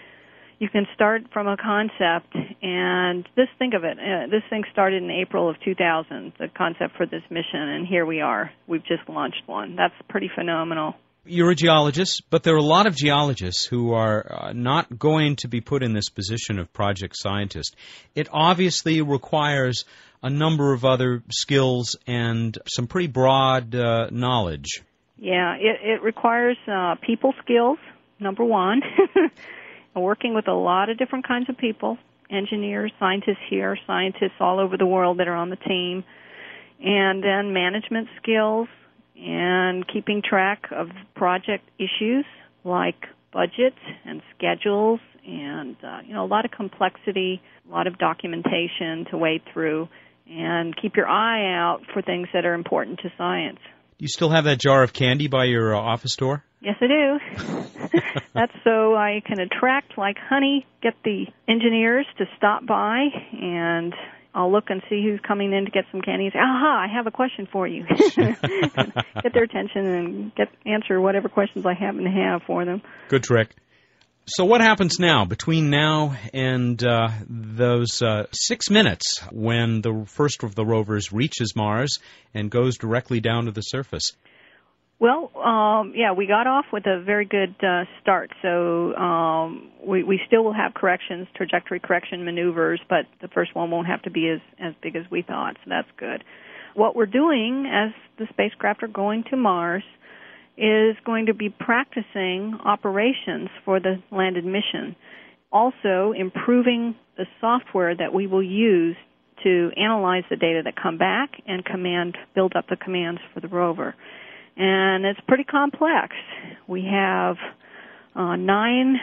you 0.63 0.69
can 0.69 0.87
start 0.95 1.23
from 1.33 1.49
a 1.49 1.57
concept 1.57 2.37
and 2.63 3.29
just 3.35 3.51
think 3.59 3.75
of 3.75 3.83
it. 3.83 3.99
Uh, 3.99 4.31
this 4.31 4.45
thing 4.49 4.63
started 4.71 5.03
in 5.03 5.11
April 5.11 5.51
of 5.51 5.57
2000, 5.65 6.35
the 6.39 6.47
concept 6.57 6.97
for 6.97 7.05
this 7.05 7.23
mission, 7.31 7.61
and 7.61 7.85
here 7.85 8.07
we 8.07 8.21
are. 8.21 8.53
We've 8.69 8.85
just 8.87 9.09
launched 9.09 9.43
one. 9.47 9.75
That's 9.75 9.95
pretty 10.09 10.31
phenomenal. 10.33 10.95
You're 11.27 11.51
a 11.51 11.57
geologist, 11.57 12.23
but 12.31 12.45
there 12.45 12.55
are 12.55 12.59
a 12.59 12.63
lot 12.63 12.87
of 12.87 12.95
geologists 12.95 13.65
who 13.65 13.93
are 13.93 14.25
uh, 14.31 14.53
not 14.53 14.97
going 14.97 15.35
to 15.37 15.49
be 15.49 15.61
put 15.61 15.83
in 15.83 15.95
this 15.95 16.09
position 16.11 16.61
of 16.61 16.73
project 16.73 17.17
scientist. 17.17 17.75
It 18.15 18.29
obviously 18.33 19.03
requires 19.03 19.85
a 20.23 20.31
number 20.31 20.73
of 20.73 20.85
other 20.85 21.25
skills 21.29 21.97
and 22.07 22.57
some 22.69 22.87
pretty 22.87 23.09
broad 23.09 23.75
uh, 23.75 24.11
knowledge. 24.13 24.85
Yeah, 25.19 25.57
it, 25.57 25.81
it 25.83 26.03
requires 26.05 26.57
uh, 26.71 26.95
people 27.05 27.35
skills, 27.43 27.79
number 28.21 28.45
one. 28.45 28.81
working 30.01 30.35
with 30.35 30.49
a 30.49 30.55
lot 30.55 30.89
of 30.89 30.99
different 30.99 31.27
kinds 31.27 31.49
of 31.49 31.57
people 31.57 31.99
engineers, 32.31 32.91
scientists 32.99 33.45
here, 33.51 33.77
scientists 33.87 34.41
all 34.41 34.59
over 34.59 34.77
the 34.77 34.87
world 34.87 35.19
that 35.19 35.29
are 35.29 35.37
on 35.37 35.51
the 35.51 35.57
team, 35.57 36.03
and 36.81 37.23
then 37.23 37.53
management 37.53 38.09
skills 38.21 38.69
and 39.17 39.87
keeping 39.87 40.23
track 40.23 40.65
of 40.73 40.89
project 41.15 41.69
issues 41.79 42.25
like 42.65 43.07
budget 43.33 43.75
and 44.05 44.23
schedules 44.37 45.01
and 45.27 45.77
uh, 45.85 46.01
you 46.05 46.15
know 46.15 46.25
a 46.25 46.27
lot 46.27 46.45
of 46.45 46.51
complexity, 46.51 47.41
a 47.69 47.73
lot 47.73 47.87
of 47.87 47.99
documentation 47.99 49.07
to 49.11 49.17
wade 49.17 49.43
through, 49.53 49.89
and 50.29 50.75
keep 50.81 50.97
your 50.97 51.09
eye 51.09 51.55
out 51.55 51.81
for 51.93 52.03
things 52.03 52.29
that 52.33 52.45
are 52.45 52.55
important 52.55 52.99
to 53.01 53.13
science. 53.17 53.59
Do 53.99 54.05
you 54.05 54.09
still 54.09 54.31
have 54.31 54.45
that 54.45 54.59
jar 54.59 54.83
of 54.83 54.93
candy 54.93 55.29
by 55.29 55.45
your 55.45 55.77
uh, 55.77 55.81
office 55.81 56.17
door? 56.17 56.45
Yes, 56.63 56.77
I 56.81 56.87
do. 56.87 58.01
That's 58.35 58.53
so 58.63 58.95
I 58.95 59.21
can 59.27 59.41
attract 59.41 59.99
like 59.99 60.17
honey, 60.17 60.65
get 60.81 60.95
the 61.05 61.27
engineers 61.49 62.07
to 62.19 62.25
stop 62.37 62.65
by 62.65 63.07
and 63.33 63.93
I'll 64.35 64.51
look 64.51 64.71
and 64.71 64.81
see 64.89 65.03
who's 65.03 65.21
coming 65.27 65.53
in 65.53 65.65
to 65.65 65.71
get 65.71 65.85
some 65.91 66.01
candy 66.01 66.27
and 66.27 66.33
say, 66.33 66.39
aha, 66.39 66.87
I 66.89 66.95
have 66.95 67.07
a 67.07 67.11
question 67.11 67.47
for 67.51 67.67
you. 67.67 67.85
get 67.89 69.35
their 69.35 69.43
attention 69.43 69.87
and 69.87 70.35
get 70.35 70.49
answer 70.65 71.01
whatever 71.01 71.29
questions 71.29 71.67
I 71.67 71.75
happen 71.75 72.05
to 72.05 72.11
have 72.11 72.43
for 72.47 72.65
them. 72.65 72.81
Good 73.09 73.25
trick. 73.25 73.55
So 74.27 74.45
what 74.45 74.61
happens 74.61 75.01
now 75.01 75.25
between 75.25 75.69
now 75.69 76.17
and 76.33 76.83
uh, 76.83 77.09
those 77.29 78.01
uh, 78.01 78.27
six 78.33 78.71
minutes 78.71 79.21
when 79.33 79.81
the 79.81 80.05
first 80.07 80.45
of 80.45 80.55
the 80.55 80.65
rovers 80.65 81.13
reaches 81.13 81.57
Mars 81.57 81.99
and 82.33 82.49
goes 82.49 82.79
directly 82.79 83.19
down 83.19 83.47
to 83.47 83.51
the 83.51 83.63
surface? 83.63 84.13
Well, 85.03 85.33
um, 85.37 85.95
yeah, 85.97 86.13
we 86.13 86.29
got 86.29 86.47
off 86.47 86.67
with 86.73 86.87
a 86.87 87.03
very 87.03 87.25
good 87.25 87.57
uh, 87.61 87.87
start. 88.01 88.31
So 88.41 88.95
um, 88.95 89.73
we, 89.85 90.05
we 90.05 90.21
still 90.29 90.45
will 90.45 90.53
have 90.53 90.75
corrections, 90.75 91.27
trajectory 91.35 91.81
correction 91.81 92.25
maneuvers, 92.25 92.81
but 92.89 93.07
the 93.21 93.27
first 93.27 93.53
one 93.53 93.73
won't 93.73 93.89
have 93.89 94.01
to 94.03 94.13
be 94.13 94.29
as, 94.29 94.39
as 94.61 94.75
big 94.81 94.95
as 94.95 95.03
we 95.11 95.23
thought. 95.23 95.57
So 95.65 95.71
that's 95.71 95.89
good. 95.99 96.23
What 96.75 96.95
we're 96.95 97.07
doing 97.07 97.67
as 97.67 97.91
the 98.17 98.27
spacecraft 98.33 98.85
are 98.85 98.89
going 98.89 99.25
to 99.31 99.37
Mars 99.37 99.83
is 100.57 100.95
going 101.05 101.27
to 101.27 101.35
be 101.35 101.49
practicing 101.49 102.57
operations 102.65 103.49
for 103.65 103.81
the 103.81 104.01
landed 104.13 104.45
mission. 104.45 104.95
Also, 105.51 106.13
improving 106.17 106.95
the 107.17 107.27
software 107.41 107.97
that 107.97 108.15
we 108.15 108.29
will 108.29 108.41
use 108.41 108.95
to 109.43 109.73
analyze 109.77 110.23
the 110.31 110.37
data 110.37 110.61
that 110.63 110.75
come 110.81 110.97
back 110.97 111.31
and 111.45 111.65
command 111.65 112.17
build 112.37 112.53
up 112.55 112.67
the 112.69 112.77
commands 112.77 113.21
for 113.35 113.41
the 113.41 113.49
rover 113.49 113.97
and 114.57 115.05
it's 115.05 115.21
pretty 115.27 115.45
complex. 115.45 116.15
We 116.67 116.89
have 116.91 117.37
uh, 118.15 118.37
nine 118.37 118.97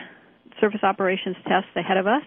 surface 0.60 0.84
operations 0.84 1.36
tests 1.48 1.70
ahead 1.76 1.98
of 1.98 2.08
us, 2.08 2.24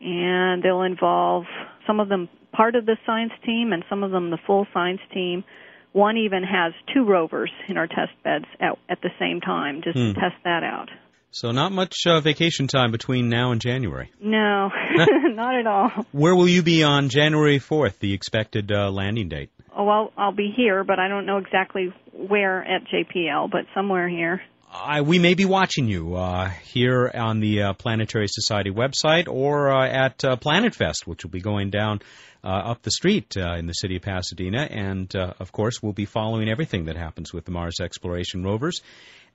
and 0.00 0.62
they'll 0.62 0.82
involve 0.82 1.44
some 1.86 2.00
of 2.00 2.08
them 2.08 2.28
part 2.52 2.74
of 2.74 2.86
the 2.86 2.96
science 3.06 3.32
team 3.44 3.72
and 3.72 3.84
some 3.88 4.02
of 4.02 4.10
them 4.10 4.30
the 4.30 4.38
full 4.46 4.66
science 4.72 5.00
team. 5.12 5.44
One 5.92 6.16
even 6.16 6.42
has 6.42 6.72
two 6.94 7.04
rovers 7.04 7.50
in 7.68 7.76
our 7.76 7.86
test 7.86 8.12
beds 8.22 8.44
at, 8.60 8.78
at 8.88 9.00
the 9.00 9.10
same 9.18 9.40
time, 9.40 9.80
just 9.82 9.96
hmm. 9.96 10.12
to 10.12 10.14
test 10.14 10.36
that 10.44 10.62
out. 10.62 10.88
So 11.30 11.50
not 11.50 11.72
much 11.72 11.94
uh, 12.06 12.20
vacation 12.20 12.68
time 12.68 12.90
between 12.90 13.28
now 13.28 13.52
and 13.52 13.60
January. 13.60 14.10
No, 14.20 14.70
not 15.24 15.54
at 15.54 15.66
all. 15.66 15.90
Where 16.12 16.34
will 16.34 16.48
you 16.48 16.62
be 16.62 16.82
on 16.82 17.08
January 17.08 17.58
4th, 17.58 17.98
the 17.98 18.14
expected 18.14 18.72
uh, 18.72 18.90
landing 18.90 19.28
date? 19.28 19.50
Oh, 19.76 19.84
well, 19.84 20.12
I'll 20.16 20.32
be 20.32 20.52
here, 20.56 20.84
but 20.84 20.98
I 20.98 21.08
don't 21.08 21.26
know 21.26 21.38
exactly 21.38 21.92
where 22.12 22.64
at 22.64 22.82
JPL, 22.86 23.50
but 23.50 23.66
somewhere 23.74 24.08
here. 24.08 24.40
We 25.04 25.18
may 25.18 25.34
be 25.34 25.44
watching 25.44 25.88
you 25.88 26.14
uh, 26.14 26.50
here 26.50 27.10
on 27.14 27.40
the 27.40 27.62
uh, 27.62 27.72
Planetary 27.72 28.26
Society 28.28 28.70
website 28.70 29.28
or 29.28 29.70
uh, 29.72 29.88
at 29.88 30.22
uh, 30.24 30.36
Planet 30.36 30.74
Fest, 30.74 31.06
which 31.06 31.24
will 31.24 31.30
be 31.30 31.40
going 31.40 31.70
down 31.70 32.00
uh, 32.44 32.48
up 32.48 32.82
the 32.82 32.90
street 32.90 33.36
in 33.36 33.66
the 33.66 33.72
city 33.72 33.96
of 33.96 34.02
Pasadena. 34.02 34.62
And, 34.62 35.14
of 35.14 35.52
course, 35.52 35.82
we'll 35.82 35.92
be 35.92 36.04
following 36.04 36.48
everything 36.48 36.84
that 36.86 36.96
happens 36.96 37.32
with 37.32 37.44
the 37.44 37.50
Mars 37.50 37.80
exploration 37.80 38.44
rovers 38.44 38.82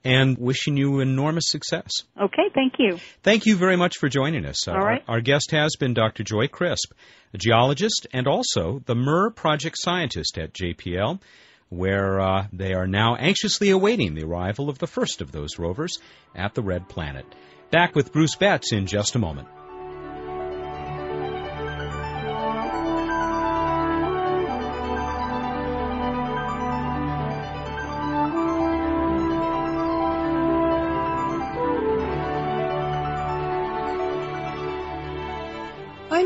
and 0.03 0.37
wishing 0.37 0.77
you 0.77 0.99
enormous 0.99 1.45
success. 1.47 1.89
Okay, 2.21 2.49
thank 2.53 2.73
you. 2.77 2.99
Thank 3.21 3.45
you 3.45 3.55
very 3.55 3.77
much 3.77 3.97
for 3.97 4.09
joining 4.09 4.45
us. 4.45 4.67
All 4.67 4.77
right. 4.77 5.01
Our, 5.07 5.15
our 5.15 5.21
guest 5.21 5.51
has 5.51 5.75
been 5.79 5.93
Dr. 5.93 6.23
Joy 6.23 6.47
Crisp, 6.47 6.93
a 7.33 7.37
geologist 7.37 8.07
and 8.13 8.27
also 8.27 8.81
the 8.85 8.95
MER 8.95 9.29
project 9.31 9.77
scientist 9.79 10.37
at 10.37 10.53
JPL, 10.53 11.21
where 11.69 12.19
uh, 12.19 12.47
they 12.51 12.73
are 12.73 12.87
now 12.87 13.15
anxiously 13.15 13.69
awaiting 13.69 14.13
the 14.13 14.25
arrival 14.25 14.69
of 14.69 14.77
the 14.77 14.87
first 14.87 15.21
of 15.21 15.31
those 15.31 15.57
rovers 15.57 15.97
at 16.35 16.53
the 16.53 16.61
Red 16.61 16.87
Planet. 16.89 17.25
Back 17.71 17.95
with 17.95 18.11
Bruce 18.11 18.35
Betts 18.35 18.71
in 18.71 18.85
just 18.85 19.15
a 19.15 19.19
moment. 19.19 19.47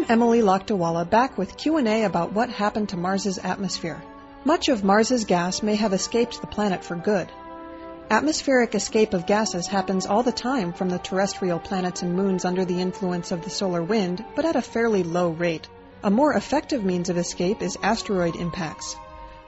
Emily 0.09 0.41
Lakdawalla 0.41 1.09
back 1.09 1.37
with 1.37 1.57
Q&A 1.57 2.05
about 2.05 2.31
what 2.31 2.49
happened 2.49 2.87
to 2.89 2.97
Mars's 2.97 3.39
atmosphere. 3.39 4.01
Much 4.45 4.69
of 4.69 4.81
Mars's 4.81 5.25
gas 5.25 5.61
may 5.61 5.75
have 5.75 5.91
escaped 5.91 6.39
the 6.39 6.47
planet 6.47 6.81
for 6.81 6.95
good. 6.95 7.29
Atmospheric 8.09 8.73
escape 8.73 9.13
of 9.13 9.25
gases 9.25 9.67
happens 9.67 10.05
all 10.05 10.23
the 10.23 10.31
time 10.31 10.71
from 10.71 10.87
the 10.87 10.97
terrestrial 10.97 11.59
planets 11.59 12.03
and 12.03 12.15
moons 12.15 12.45
under 12.45 12.63
the 12.63 12.79
influence 12.79 13.33
of 13.33 13.43
the 13.43 13.49
solar 13.49 13.83
wind, 13.83 14.23
but 14.33 14.45
at 14.45 14.55
a 14.55 14.61
fairly 14.61 15.03
low 15.03 15.31
rate. 15.31 15.67
A 16.05 16.09
more 16.09 16.31
effective 16.31 16.85
means 16.85 17.09
of 17.09 17.17
escape 17.17 17.61
is 17.61 17.77
asteroid 17.83 18.37
impacts. 18.37 18.95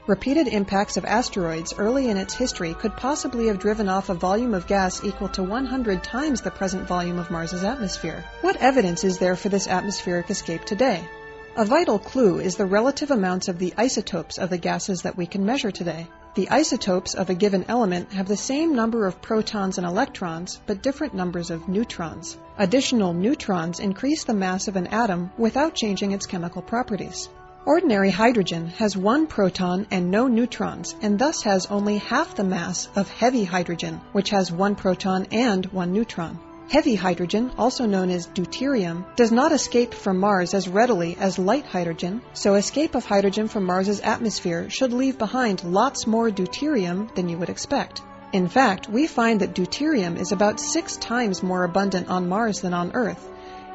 Repeated 0.09 0.47
impacts 0.47 0.97
of 0.97 1.05
asteroids 1.05 1.75
early 1.77 2.09
in 2.09 2.17
its 2.17 2.33
history 2.33 2.73
could 2.73 2.97
possibly 2.97 3.45
have 3.45 3.59
driven 3.59 3.87
off 3.87 4.09
a 4.09 4.15
volume 4.15 4.55
of 4.55 4.65
gas 4.65 5.03
equal 5.03 5.29
to 5.29 5.43
100 5.43 6.03
times 6.03 6.41
the 6.41 6.49
present 6.49 6.87
volume 6.87 7.19
of 7.19 7.29
Mars's 7.29 7.63
atmosphere. 7.63 8.25
What 8.41 8.55
evidence 8.55 9.03
is 9.03 9.19
there 9.19 9.35
for 9.35 9.49
this 9.49 9.67
atmospheric 9.67 10.31
escape 10.31 10.65
today? 10.65 11.07
A 11.55 11.63
vital 11.63 11.99
clue 11.99 12.39
is 12.39 12.55
the 12.55 12.65
relative 12.65 13.11
amounts 13.11 13.49
of 13.49 13.59
the 13.59 13.75
isotopes 13.77 14.39
of 14.39 14.49
the 14.49 14.57
gases 14.57 15.03
that 15.03 15.15
we 15.15 15.27
can 15.27 15.45
measure 15.45 15.69
today. 15.69 16.07
The 16.33 16.49
isotopes 16.49 17.13
of 17.13 17.29
a 17.29 17.35
given 17.35 17.65
element 17.67 18.11
have 18.13 18.27
the 18.27 18.35
same 18.35 18.73
number 18.73 19.05
of 19.05 19.21
protons 19.21 19.77
and 19.77 19.85
electrons, 19.85 20.59
but 20.65 20.81
different 20.81 21.13
numbers 21.13 21.51
of 21.51 21.69
neutrons. 21.69 22.35
Additional 22.57 23.13
neutrons 23.13 23.79
increase 23.79 24.23
the 24.23 24.33
mass 24.33 24.67
of 24.67 24.75
an 24.75 24.87
atom 24.87 25.29
without 25.37 25.75
changing 25.75 26.13
its 26.13 26.25
chemical 26.25 26.63
properties. 26.63 27.29
Ordinary 27.65 28.09
hydrogen 28.09 28.67
has 28.77 28.95
one 28.95 29.27
proton 29.27 29.85
and 29.91 30.09
no 30.09 30.27
neutrons, 30.27 30.95
and 31.01 31.19
thus 31.19 31.43
has 31.43 31.65
only 31.65 31.97
half 31.97 32.35
the 32.35 32.43
mass 32.43 32.87
of 32.95 33.09
heavy 33.09 33.43
hydrogen, 33.43 33.99
which 34.13 34.29
has 34.29 34.51
one 34.51 34.75
proton 34.75 35.27
and 35.31 35.65
one 35.67 35.91
neutron. 35.91 36.39
Heavy 36.69 36.95
hydrogen, 36.95 37.51
also 37.57 37.85
known 37.85 38.11
as 38.11 38.27
deuterium, 38.27 39.03
does 39.17 39.31
not 39.31 39.51
escape 39.51 39.93
from 39.93 40.19
Mars 40.19 40.53
as 40.53 40.69
readily 40.69 41.17
as 41.19 41.37
light 41.37 41.65
hydrogen, 41.65 42.21
so 42.33 42.55
escape 42.55 42.95
of 42.95 43.05
hydrogen 43.05 43.47
from 43.47 43.65
Mars's 43.65 43.99
atmosphere 43.99 44.69
should 44.69 44.93
leave 44.93 45.17
behind 45.17 45.63
lots 45.63 46.07
more 46.07 46.29
deuterium 46.31 47.13
than 47.15 47.27
you 47.27 47.37
would 47.37 47.49
expect. 47.49 48.01
In 48.31 48.47
fact, 48.47 48.87
we 48.87 49.05
find 49.07 49.41
that 49.41 49.55
deuterium 49.55 50.15
is 50.15 50.31
about 50.31 50.59
six 50.59 50.95
times 50.95 51.43
more 51.43 51.63
abundant 51.63 52.07
on 52.07 52.29
Mars 52.29 52.61
than 52.61 52.73
on 52.73 52.91
Earth, 52.93 53.27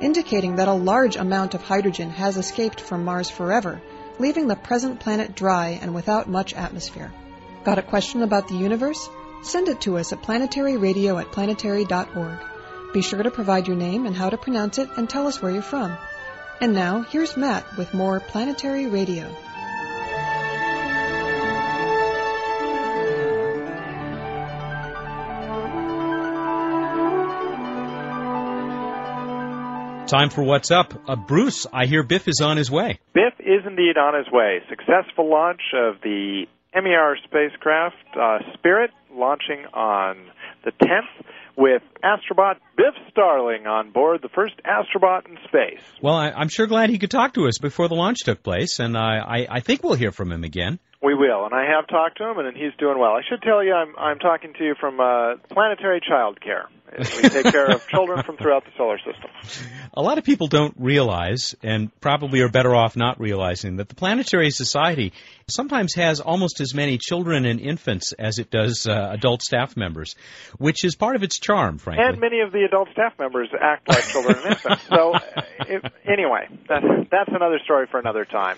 indicating 0.04 0.56
that 0.56 0.68
a 0.68 0.82
large 0.92 1.16
amount 1.16 1.54
of 1.54 1.62
hydrogen 1.62 2.10
has 2.10 2.36
escaped 2.36 2.78
from 2.78 3.04
Mars 3.04 3.30
forever, 3.30 3.80
leaving 4.18 4.46
the 4.46 4.54
present 4.54 5.00
planet 5.00 5.34
dry 5.34 5.78
and 5.80 5.94
without 5.94 6.28
much 6.28 6.52
atmosphere. 6.52 7.10
Got 7.64 7.78
a 7.78 7.82
question 7.82 8.22
about 8.22 8.48
the 8.48 8.54
universe? 8.54 9.08
Send 9.42 9.68
it 9.68 9.80
to 9.82 9.96
us 9.96 10.12
at 10.12 10.22
planetaryradio 10.22 11.18
at 11.18 11.32
planetary.org. 11.32 12.38
Be 12.92 13.00
sure 13.00 13.22
to 13.22 13.30
provide 13.30 13.66
your 13.66 13.76
name 13.76 14.04
and 14.04 14.14
how 14.14 14.28
to 14.28 14.36
pronounce 14.36 14.76
it 14.76 14.90
and 14.98 15.08
tell 15.08 15.26
us 15.26 15.40
where 15.40 15.50
you're 15.50 15.62
from. 15.62 15.96
And 16.60 16.74
now, 16.74 17.00
here's 17.00 17.36
Matt 17.36 17.76
with 17.78 17.94
more 17.94 18.20
Planetary 18.20 18.86
Radio. 18.86 19.34
Time 30.06 30.28
for 30.28 30.42
What's 30.42 30.70
Up. 30.70 30.92
Uh, 31.08 31.16
Bruce, 31.16 31.66
I 31.72 31.86
hear 31.86 32.02
Biff 32.02 32.28
is 32.28 32.42
on 32.42 32.58
his 32.58 32.70
way. 32.70 32.98
Biff 33.14 33.32
is 33.40 33.64
indeed 33.66 33.96
on 33.96 34.14
his 34.14 34.30
way. 34.30 34.60
Successful 34.68 35.30
launch 35.30 35.62
of 35.74 35.94
the 36.02 36.44
MER 36.74 37.16
spacecraft 37.24 37.96
uh, 38.14 38.38
Spirit 38.52 38.90
launching 39.10 39.64
on 39.72 40.18
the 40.62 40.72
10th 40.72 41.24
with 41.56 41.82
Astrobot 42.04 42.56
Biff 42.76 42.94
Starling 43.10 43.66
on 43.66 43.92
board, 43.92 44.20
the 44.22 44.28
first 44.28 44.54
Astrobot 44.66 45.26
in 45.26 45.38
space. 45.48 45.82
Well, 46.02 46.14
I, 46.14 46.38
am 46.38 46.48
sure 46.48 46.66
glad 46.66 46.90
he 46.90 46.98
could 46.98 47.10
talk 47.10 47.32
to 47.34 47.46
us 47.46 47.56
before 47.58 47.88
the 47.88 47.94
launch 47.94 48.18
took 48.24 48.42
place, 48.42 48.80
and 48.80 48.98
I, 48.98 49.18
I, 49.18 49.46
I 49.50 49.60
think 49.60 49.82
we'll 49.82 49.94
hear 49.94 50.12
from 50.12 50.30
him 50.30 50.44
again. 50.44 50.80
We 51.02 51.14
will, 51.14 51.44
and 51.44 51.54
I 51.54 51.64
have 51.76 51.86
talked 51.86 52.18
to 52.18 52.30
him, 52.30 52.38
and 52.38 52.56
he's 52.56 52.72
doing 52.78 52.98
well. 52.98 53.12
I 53.12 53.22
should 53.28 53.42
tell 53.42 53.62
you, 53.62 53.72
I'm 53.72 53.94
I'm 53.98 54.18
talking 54.18 54.54
to 54.58 54.64
you 54.64 54.74
from 54.80 55.00
uh, 55.00 55.36
Planetary 55.50 56.00
Child 56.00 56.40
Care. 56.40 56.68
We 56.98 57.28
take 57.28 57.46
care 57.46 57.70
of 57.70 57.86
children 57.88 58.22
from 58.22 58.36
throughout 58.36 58.64
the 58.64 58.70
solar 58.76 58.98
system. 58.98 59.30
A 59.94 60.02
lot 60.02 60.18
of 60.18 60.24
people 60.24 60.46
don't 60.46 60.74
realize, 60.78 61.54
and 61.62 61.90
probably 62.00 62.40
are 62.40 62.48
better 62.48 62.74
off 62.74 62.96
not 62.96 63.18
realizing, 63.20 63.76
that 63.76 63.88
the 63.88 63.94
Planetary 63.94 64.50
Society 64.50 65.12
sometimes 65.48 65.94
has 65.94 66.20
almost 66.20 66.60
as 66.60 66.74
many 66.74 66.98
children 66.98 67.44
and 67.44 67.60
infants 67.60 68.12
as 68.12 68.38
it 68.38 68.50
does 68.50 68.86
uh, 68.86 69.10
adult 69.12 69.42
staff 69.42 69.76
members, 69.76 70.14
which 70.58 70.84
is 70.84 70.94
part 70.94 71.16
of 71.16 71.22
its 71.22 71.38
charm, 71.38 71.78
frankly. 71.78 72.04
And 72.06 72.20
many 72.20 72.40
of 72.40 72.52
the 72.52 72.64
adult 72.64 72.88
staff 72.92 73.14
members 73.18 73.48
act 73.60 73.88
like 73.88 74.04
children 74.04 74.36
and 74.38 74.46
infants. 74.46 74.82
So, 74.88 75.14
uh, 75.14 75.20
if, 75.68 75.82
anyway, 76.06 76.48
that's, 76.68 76.84
that's 77.10 77.30
another 77.30 77.58
story 77.64 77.86
for 77.90 77.98
another 77.98 78.24
time. 78.24 78.56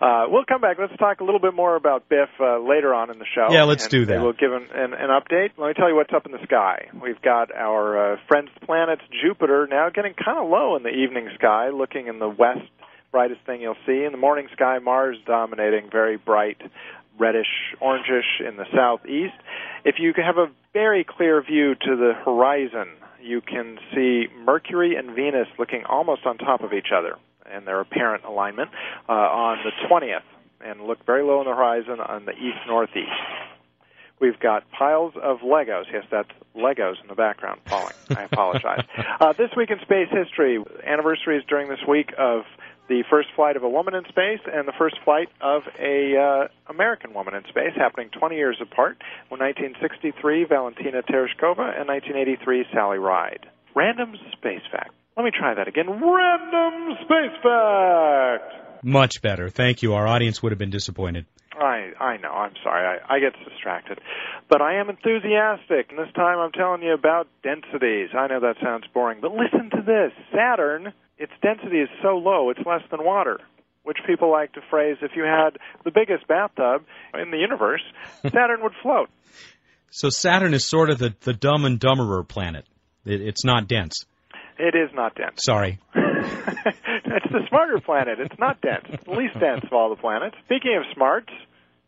Uh, 0.00 0.26
we'll 0.28 0.44
come 0.44 0.60
back. 0.60 0.76
Let's 0.78 0.96
talk 0.98 1.20
a 1.20 1.24
little 1.24 1.40
bit 1.40 1.54
more 1.54 1.76
about 1.76 2.08
Biff 2.08 2.28
uh, 2.40 2.58
later 2.58 2.92
on 2.92 3.10
in 3.10 3.18
the 3.18 3.24
show. 3.34 3.48
Yeah, 3.50 3.64
let's 3.64 3.88
do 3.88 4.04
that. 4.06 4.20
We'll 4.20 4.32
give 4.32 4.52
an, 4.52 4.68
an, 4.74 4.92
an, 4.92 5.08
update. 5.08 5.50
Let 5.56 5.68
me 5.68 5.74
tell 5.74 5.88
you 5.88 5.96
what's 5.96 6.12
up 6.12 6.26
in 6.26 6.32
the 6.32 6.42
sky. 6.44 6.88
We've 7.00 7.20
got 7.22 7.54
our 7.54 8.14
uh, 8.14 8.16
friends 8.28 8.50
planets 8.64 9.02
Jupiter 9.22 9.66
now 9.70 9.88
getting 9.94 10.14
kind 10.14 10.38
of 10.38 10.50
low 10.50 10.76
in 10.76 10.82
the 10.82 10.90
evening 10.90 11.28
sky, 11.38 11.70
looking 11.70 12.08
in 12.08 12.18
the 12.18 12.28
west, 12.28 12.68
brightest 13.10 13.40
thing 13.46 13.60
you'll 13.60 13.76
see. 13.86 14.04
In 14.04 14.12
the 14.12 14.18
morning 14.18 14.48
sky, 14.52 14.78
Mars 14.78 15.16
dominating, 15.26 15.88
very 15.90 16.16
bright, 16.16 16.60
reddish, 17.18 17.74
orangish 17.80 18.46
in 18.46 18.56
the 18.56 18.66
southeast. 18.74 19.34
If 19.84 19.96
you 19.98 20.12
have 20.16 20.38
a 20.38 20.48
very 20.72 21.04
clear 21.04 21.42
view 21.42 21.74
to 21.74 21.96
the 21.96 22.12
horizon, 22.24 22.88
you 23.22 23.40
can 23.40 23.78
see 23.94 24.26
Mercury 24.44 24.96
and 24.96 25.14
Venus 25.14 25.48
looking 25.58 25.84
almost 25.84 26.26
on 26.26 26.38
top 26.38 26.62
of 26.62 26.72
each 26.72 26.88
other 26.94 27.16
in 27.56 27.64
their 27.64 27.80
apparent 27.80 28.24
alignment 28.24 28.70
uh, 29.08 29.12
on 29.12 29.58
the 29.64 29.70
20th, 29.88 30.22
and 30.60 30.82
look 30.82 31.04
very 31.06 31.22
low 31.22 31.38
on 31.38 31.46
the 31.46 31.54
horizon 31.54 32.00
on 32.00 32.24
the 32.24 32.32
east 32.32 32.58
northeast. 32.66 33.10
We've 34.18 34.38
got 34.40 34.70
piles 34.70 35.12
of 35.22 35.40
Legos. 35.40 35.84
Yes, 35.92 36.04
that's 36.10 36.30
Legos 36.56 37.00
in 37.02 37.08
the 37.08 37.14
background 37.14 37.60
falling. 37.66 37.94
I 38.16 38.22
apologize. 38.22 38.84
uh, 39.20 39.34
this 39.34 39.50
week 39.56 39.70
in 39.70 39.78
space 39.80 40.08
history, 40.10 40.58
anniversaries 40.86 41.42
during 41.46 41.68
this 41.68 41.80
week 41.86 42.14
of 42.16 42.44
the 42.88 43.04
first 43.10 43.28
flight 43.34 43.56
of 43.56 43.62
a 43.62 43.68
woman 43.68 43.94
in 43.94 44.04
space 44.04 44.40
and 44.46 44.66
the 44.66 44.72
first 44.78 44.96
flight 45.04 45.28
of 45.40 45.62
a 45.78 46.16
uh, 46.16 46.48
American 46.70 47.14
woman 47.14 47.34
in 47.34 47.44
space, 47.48 47.72
happening 47.76 48.10
20 48.10 48.36
years 48.36 48.58
apart. 48.60 48.96
In 49.30 49.38
1963, 49.38 50.44
Valentina 50.44 51.02
Tereshkova, 51.02 51.78
and 51.78 51.88
1983, 51.88 52.66
Sally 52.72 52.98
Ride. 52.98 53.46
Random 53.74 54.14
space 54.32 54.62
fact. 54.70 54.92
Let 55.16 55.24
me 55.24 55.30
try 55.36 55.54
that 55.54 55.68
again. 55.68 55.88
Random 55.88 56.96
space 57.04 57.36
fact. 57.42 58.65
Much 58.82 59.22
better. 59.22 59.48
Thank 59.48 59.82
you. 59.82 59.94
Our 59.94 60.06
audience 60.06 60.42
would 60.42 60.52
have 60.52 60.58
been 60.58 60.70
disappointed. 60.70 61.26
I 61.58 61.92
I 61.98 62.16
know. 62.18 62.30
I'm 62.30 62.54
sorry. 62.62 63.00
I, 63.00 63.16
I 63.16 63.20
get 63.20 63.32
distracted, 63.48 64.00
but 64.48 64.60
I 64.60 64.78
am 64.78 64.90
enthusiastic, 64.90 65.90
and 65.90 65.98
this 65.98 66.12
time 66.14 66.38
I'm 66.38 66.52
telling 66.52 66.82
you 66.82 66.92
about 66.92 67.28
densities. 67.42 68.10
I 68.16 68.26
know 68.26 68.40
that 68.40 68.56
sounds 68.62 68.84
boring, 68.92 69.20
but 69.20 69.32
listen 69.32 69.70
to 69.70 69.82
this. 69.82 70.12
Saturn, 70.34 70.92
its 71.18 71.32
density 71.42 71.80
is 71.80 71.88
so 72.02 72.18
low, 72.18 72.50
it's 72.50 72.60
less 72.66 72.82
than 72.90 73.04
water. 73.04 73.40
Which 73.84 73.98
people 74.04 74.32
like 74.32 74.52
to 74.54 74.60
phrase 74.68 74.96
if 75.00 75.12
you 75.14 75.22
had 75.22 75.58
the 75.84 75.92
biggest 75.92 76.26
bathtub 76.26 76.82
in 77.14 77.30
the 77.30 77.38
universe, 77.38 77.82
Saturn 78.22 78.62
would 78.62 78.72
float. 78.82 79.08
So 79.90 80.10
Saturn 80.10 80.54
is 80.54 80.64
sort 80.64 80.90
of 80.90 80.98
the, 80.98 81.14
the 81.20 81.32
dumb 81.32 81.64
and 81.64 81.78
dumberer 81.78 82.24
planet. 82.26 82.66
It, 83.04 83.20
it's 83.20 83.44
not 83.44 83.68
dense. 83.68 84.04
It 84.58 84.74
is 84.74 84.90
not 84.94 85.14
dense. 85.14 85.42
Sorry. 85.44 85.78
it's 85.94 87.32
the 87.32 87.46
smarter 87.48 87.80
planet. 87.80 88.18
It's 88.20 88.38
not 88.38 88.60
dense. 88.60 88.86
It's 88.88 89.04
the 89.04 89.12
least 89.12 89.38
dense 89.38 89.64
of 89.64 89.72
all 89.72 89.90
the 89.90 90.00
planets. 90.00 90.36
Speaking 90.46 90.76
of 90.76 90.84
smarts, 90.94 91.32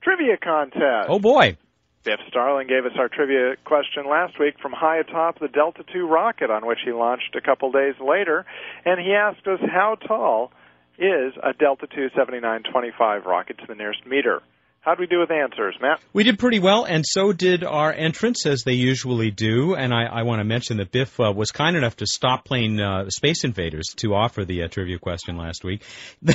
trivia 0.02 0.36
contest. 0.36 1.08
Oh 1.08 1.18
boy. 1.18 1.56
Biff 2.04 2.20
Starling 2.28 2.68
gave 2.68 2.86
us 2.86 2.96
our 2.98 3.08
trivia 3.08 3.56
question 3.64 4.08
last 4.08 4.38
week 4.38 4.54
from 4.62 4.72
high 4.72 4.98
atop 4.98 5.40
the 5.40 5.48
Delta 5.48 5.82
II 5.94 6.02
rocket 6.02 6.50
on 6.50 6.66
which 6.66 6.78
he 6.84 6.92
launched 6.92 7.34
a 7.36 7.40
couple 7.40 7.72
days 7.72 7.94
later, 8.00 8.46
and 8.84 9.00
he 9.00 9.12
asked 9.12 9.46
us 9.46 9.60
how 9.60 9.96
tall 10.06 10.52
is 10.98 11.34
a 11.42 11.52
Delta 11.52 11.86
II 11.90 12.08
7925 12.14 13.26
rocket 13.26 13.58
to 13.58 13.66
the 13.66 13.74
nearest 13.74 14.06
meter. 14.06 14.42
How'd 14.80 15.00
we 15.00 15.06
do 15.06 15.18
with 15.18 15.30
answers, 15.30 15.76
Matt? 15.82 16.00
We 16.12 16.22
did 16.22 16.38
pretty 16.38 16.60
well, 16.60 16.84
and 16.84 17.04
so 17.06 17.32
did 17.32 17.64
our 17.64 17.92
entrants, 17.92 18.46
as 18.46 18.62
they 18.62 18.72
usually 18.72 19.30
do. 19.30 19.74
And 19.74 19.92
I, 19.92 20.04
I 20.04 20.22
want 20.22 20.40
to 20.40 20.44
mention 20.44 20.76
that 20.78 20.92
Biff 20.92 21.18
uh, 21.20 21.32
was 21.34 21.50
kind 21.50 21.76
enough 21.76 21.96
to 21.96 22.06
stop 22.06 22.44
playing 22.44 22.80
uh, 22.80 23.10
Space 23.10 23.44
Invaders 23.44 23.88
to 23.96 24.14
offer 24.14 24.44
the 24.44 24.62
uh, 24.62 24.68
trivia 24.68 24.98
question 24.98 25.36
last 25.36 25.64
week. 25.64 25.82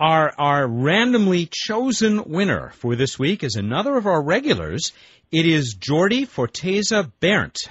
our 0.00 0.32
our 0.38 0.66
randomly 0.66 1.48
chosen 1.52 2.24
winner 2.24 2.70
for 2.76 2.96
this 2.96 3.18
week 3.18 3.44
is 3.44 3.54
another 3.54 3.96
of 3.96 4.06
our 4.06 4.22
regulars. 4.22 4.92
It 5.30 5.46
is 5.46 5.76
Jordi 5.78 6.26
Forteza 6.26 7.10
Berndt 7.20 7.68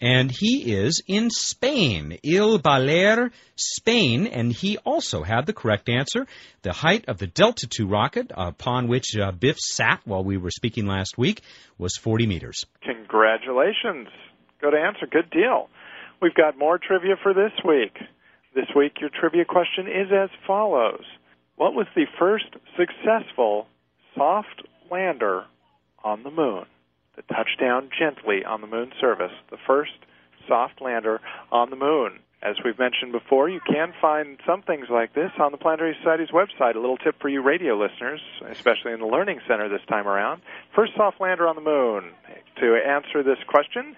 and 0.00 0.30
he 0.30 0.74
is 0.74 1.02
in 1.06 1.30
Spain, 1.30 2.18
Il 2.22 2.58
Baler, 2.58 3.30
Spain, 3.56 4.26
and 4.26 4.52
he 4.52 4.76
also 4.78 5.22
had 5.22 5.46
the 5.46 5.52
correct 5.52 5.88
answer. 5.88 6.26
The 6.62 6.72
height 6.72 7.06
of 7.08 7.18
the 7.18 7.26
Delta 7.26 7.66
II 7.78 7.86
rocket, 7.86 8.30
upon 8.34 8.88
which 8.88 9.16
uh, 9.16 9.32
Biff 9.32 9.56
sat 9.58 10.00
while 10.04 10.22
we 10.22 10.36
were 10.36 10.50
speaking 10.50 10.86
last 10.86 11.16
week, 11.16 11.40
was 11.78 11.96
40 11.96 12.26
meters. 12.26 12.66
Congratulations. 12.82 14.08
Good 14.60 14.74
answer. 14.74 15.06
Good 15.10 15.30
deal. 15.30 15.68
We've 16.20 16.34
got 16.34 16.58
more 16.58 16.78
trivia 16.78 17.14
for 17.22 17.32
this 17.32 17.52
week. 17.64 17.96
This 18.54 18.66
week, 18.74 18.98
your 19.00 19.10
trivia 19.10 19.44
question 19.44 19.86
is 19.86 20.10
as 20.12 20.30
follows 20.46 21.04
What 21.56 21.74
was 21.74 21.86
the 21.94 22.06
first 22.18 22.46
successful 22.76 23.66
soft 24.14 24.62
lander 24.90 25.44
on 26.02 26.22
the 26.22 26.30
moon 26.30 26.64
that 27.16 27.28
touched 27.28 27.58
down 27.60 27.90
gently 27.98 28.44
on 28.44 28.60
the 28.60 28.66
moon 28.66 28.92
surface? 29.00 29.32
The 29.50 29.58
first 29.66 29.92
soft 30.46 30.80
lander 30.80 31.20
on 31.50 31.70
the 31.70 31.76
moon. 31.76 32.20
As 32.42 32.56
we've 32.64 32.78
mentioned 32.78 33.12
before, 33.12 33.48
you 33.48 33.60
can 33.66 33.92
find 34.00 34.38
some 34.46 34.62
things 34.62 34.86
like 34.90 35.14
this 35.14 35.32
on 35.40 35.52
the 35.52 35.58
Planetary 35.58 35.96
Society's 35.98 36.30
website. 36.30 36.76
A 36.76 36.78
little 36.78 36.98
tip 36.98 37.16
for 37.20 37.28
you 37.28 37.42
radio 37.42 37.76
listeners, 37.76 38.20
especially 38.48 38.92
in 38.92 39.00
the 39.00 39.06
Learning 39.06 39.40
Center 39.48 39.68
this 39.68 39.84
time 39.88 40.06
around. 40.06 40.42
First 40.74 40.92
soft 40.96 41.20
lander 41.20 41.48
on 41.48 41.56
the 41.56 41.62
moon. 41.62 42.12
To 42.60 42.76
answer 42.76 43.22
this 43.22 43.38
question, 43.48 43.96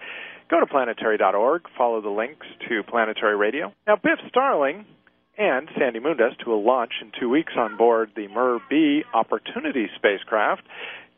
go 0.49 0.59
to 0.59 0.65
planetary.org, 0.65 1.63
follow 1.77 2.01
the 2.01 2.09
links 2.09 2.47
to 2.69 2.81
Planetary 2.83 3.35
Radio. 3.35 3.73
Now, 3.85 3.97
Biff 3.97 4.19
Starling 4.29 4.85
and 5.37 5.69
Sandy 5.77 5.99
Moondust, 5.99 6.41
who 6.43 6.51
will 6.51 6.65
launch 6.65 6.93
in 7.01 7.11
two 7.19 7.29
weeks 7.29 7.53
on 7.57 7.77
board 7.77 8.11
the 8.15 8.27
MER-B 8.27 9.03
Opportunity 9.13 9.87
spacecraft. 9.95 10.63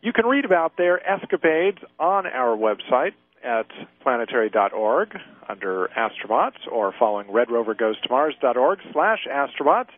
You 0.01 0.13
can 0.13 0.25
read 0.25 0.45
about 0.45 0.77
their 0.77 0.99
escapades 1.07 1.77
on 1.99 2.25
our 2.25 2.57
website, 2.57 3.13
at 3.43 3.67
planetary.org 4.03 5.17
under 5.49 5.89
astrobots 5.97 6.67
or 6.71 6.93
following 6.97 7.27
redrovergoestomars.org 7.27 8.79
slash 8.93 9.19
astrobots 9.29 9.89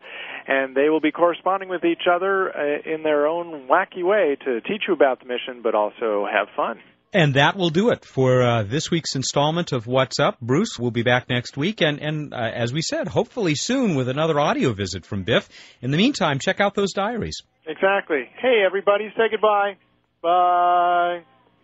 and 0.48 0.76
they 0.76 0.90
will 0.90 1.02
be 1.02 1.12
corresponding 1.12 1.70
with 1.70 1.84
each 1.84 2.04
other 2.12 2.56
uh, 2.56 2.82
in 2.86 3.04
their 3.04 3.28
own 3.28 3.68
wacky 3.68 4.04
way 4.04 4.38
to 4.44 4.62
teach 4.62 4.84
you 4.88 4.94
about 4.94 5.20
the 5.20 5.26
mission 5.26 5.62
but 5.62 5.76
also 5.76 6.26
have 6.32 6.48
fun 6.56 6.80
and 7.16 7.36
that 7.36 7.56
will 7.56 7.70
do 7.70 7.92
it 7.92 8.06
for 8.06 8.42
uh, 8.42 8.64
this 8.64 8.90
week's 8.90 9.16
installment 9.16 9.72
of 9.72 9.86
What's 9.86 10.20
Up. 10.20 10.40
Bruce 10.40 10.80
will 10.80 10.90
be 10.90 11.04
back 11.04 11.30
next 11.30 11.56
week, 11.56 11.80
and, 11.80 12.00
and 12.00 12.34
uh, 12.34 12.38
as 12.38 12.74
we 12.74 12.82
said, 12.82 13.08
hopefully 13.08 13.54
soon 13.54 13.94
with 13.94 14.10
another 14.10 14.40
audio 14.40 14.74
visit 14.74 15.06
from 15.06 15.22
Biff. 15.22 15.48
In 15.80 15.92
the 15.92 15.98
meantime, 15.98 16.40
check 16.40 16.60
out 16.60 16.74
those 16.74 16.92
diaries. 16.92 17.44
Exactly. 17.68 18.28
Hey, 18.42 18.64
everybody, 18.66 19.14
say 19.16 19.30
goodbye. 19.30 19.76
Bye. 20.24 21.24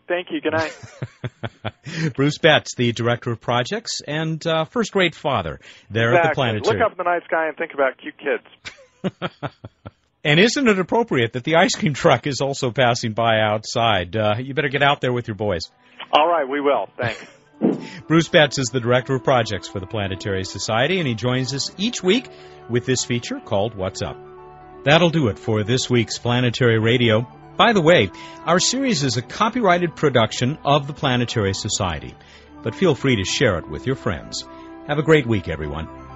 Thank 0.10 0.28
you. 0.32 0.41
Good 0.41 0.54
night. 0.54 2.13
Bruce 2.15 2.38
Betts, 2.39 2.76
the 2.76 2.91
director 2.91 3.32
of 3.32 3.39
projects 3.39 4.02
and 4.06 4.45
uh, 4.45 4.65
first 4.65 4.91
grade 4.91 5.15
father 5.15 5.60
there 5.89 6.10
exactly. 6.10 6.17
at 6.17 6.32
the 6.32 6.36
planetary. 6.36 6.78
Look 6.78 6.86
up 6.86 6.91
in 6.91 6.98
the 6.98 7.04
night 7.04 7.24
sky 7.26 7.48
and 7.48 7.58
think 7.58 7.74
about 7.74 7.98
cute 7.98 8.15
kids. 8.17 9.41
and 10.24 10.39
isn't 10.39 10.67
it 10.67 10.78
appropriate 10.78 11.34
that 11.34 11.45
the 11.45 11.56
ice 11.56 11.76
cream 11.76 11.93
truck 11.93 12.28
is 12.28 12.41
also 12.41 12.72
passing 12.72 13.13
by 13.13 13.39
outside? 13.39 14.15
Uh, 14.15 14.36
you 14.39 14.54
better 14.54 14.69
get 14.69 14.84
out 14.84 15.00
there 15.00 15.13
with 15.13 15.28
your 15.28 15.36
boys. 15.36 15.72
All 16.12 16.28
right, 16.28 16.48
we 16.48 16.60
will. 16.60 16.89
Thanks. 16.98 17.26
Bruce 18.08 18.28
Betts 18.28 18.58
is 18.58 18.67
the 18.67 18.80
director 18.80 19.15
of 19.15 19.24
projects 19.24 19.67
for 19.67 19.80
the 19.80 19.88
Planetary 19.88 20.43
Society, 20.43 21.00
and 21.00 21.08
he 21.08 21.13
joins 21.13 21.54
us 21.54 21.72
each 21.78 22.04
week 22.04 22.28
with 22.69 22.86
this 22.86 23.06
feature 23.06 23.39
called 23.39 23.76
What's 23.76 24.02
Up. 24.02 24.17
That'll 24.86 25.12
do 25.12 25.28
it 25.28 25.38
for 25.38 25.63
this 25.63 25.89
week's 25.89 26.17
Planetary 26.17 26.80
Radio. 26.80 27.28
By 27.60 27.74
the 27.74 27.82
way, 27.82 28.10
our 28.45 28.62
series 28.62 29.04
is 29.04 29.17
a 29.17 29.22
copyrighted 29.22 29.93
production 29.93 30.58
of 30.63 30.88
the 30.88 30.93
Planetary 30.93 31.54
Society, 31.54 32.15
but 32.63 32.74
feel 32.74 32.95
free 32.95 33.17
to 33.17 33.26
share 33.26 33.58
it 33.58 33.69
with 33.69 33.86
your 33.86 33.98
friends. 33.98 34.48
Have 34.88 34.98
a 34.98 35.04
great 35.04 35.28
week, 35.28 35.50
everyone. 35.50 36.09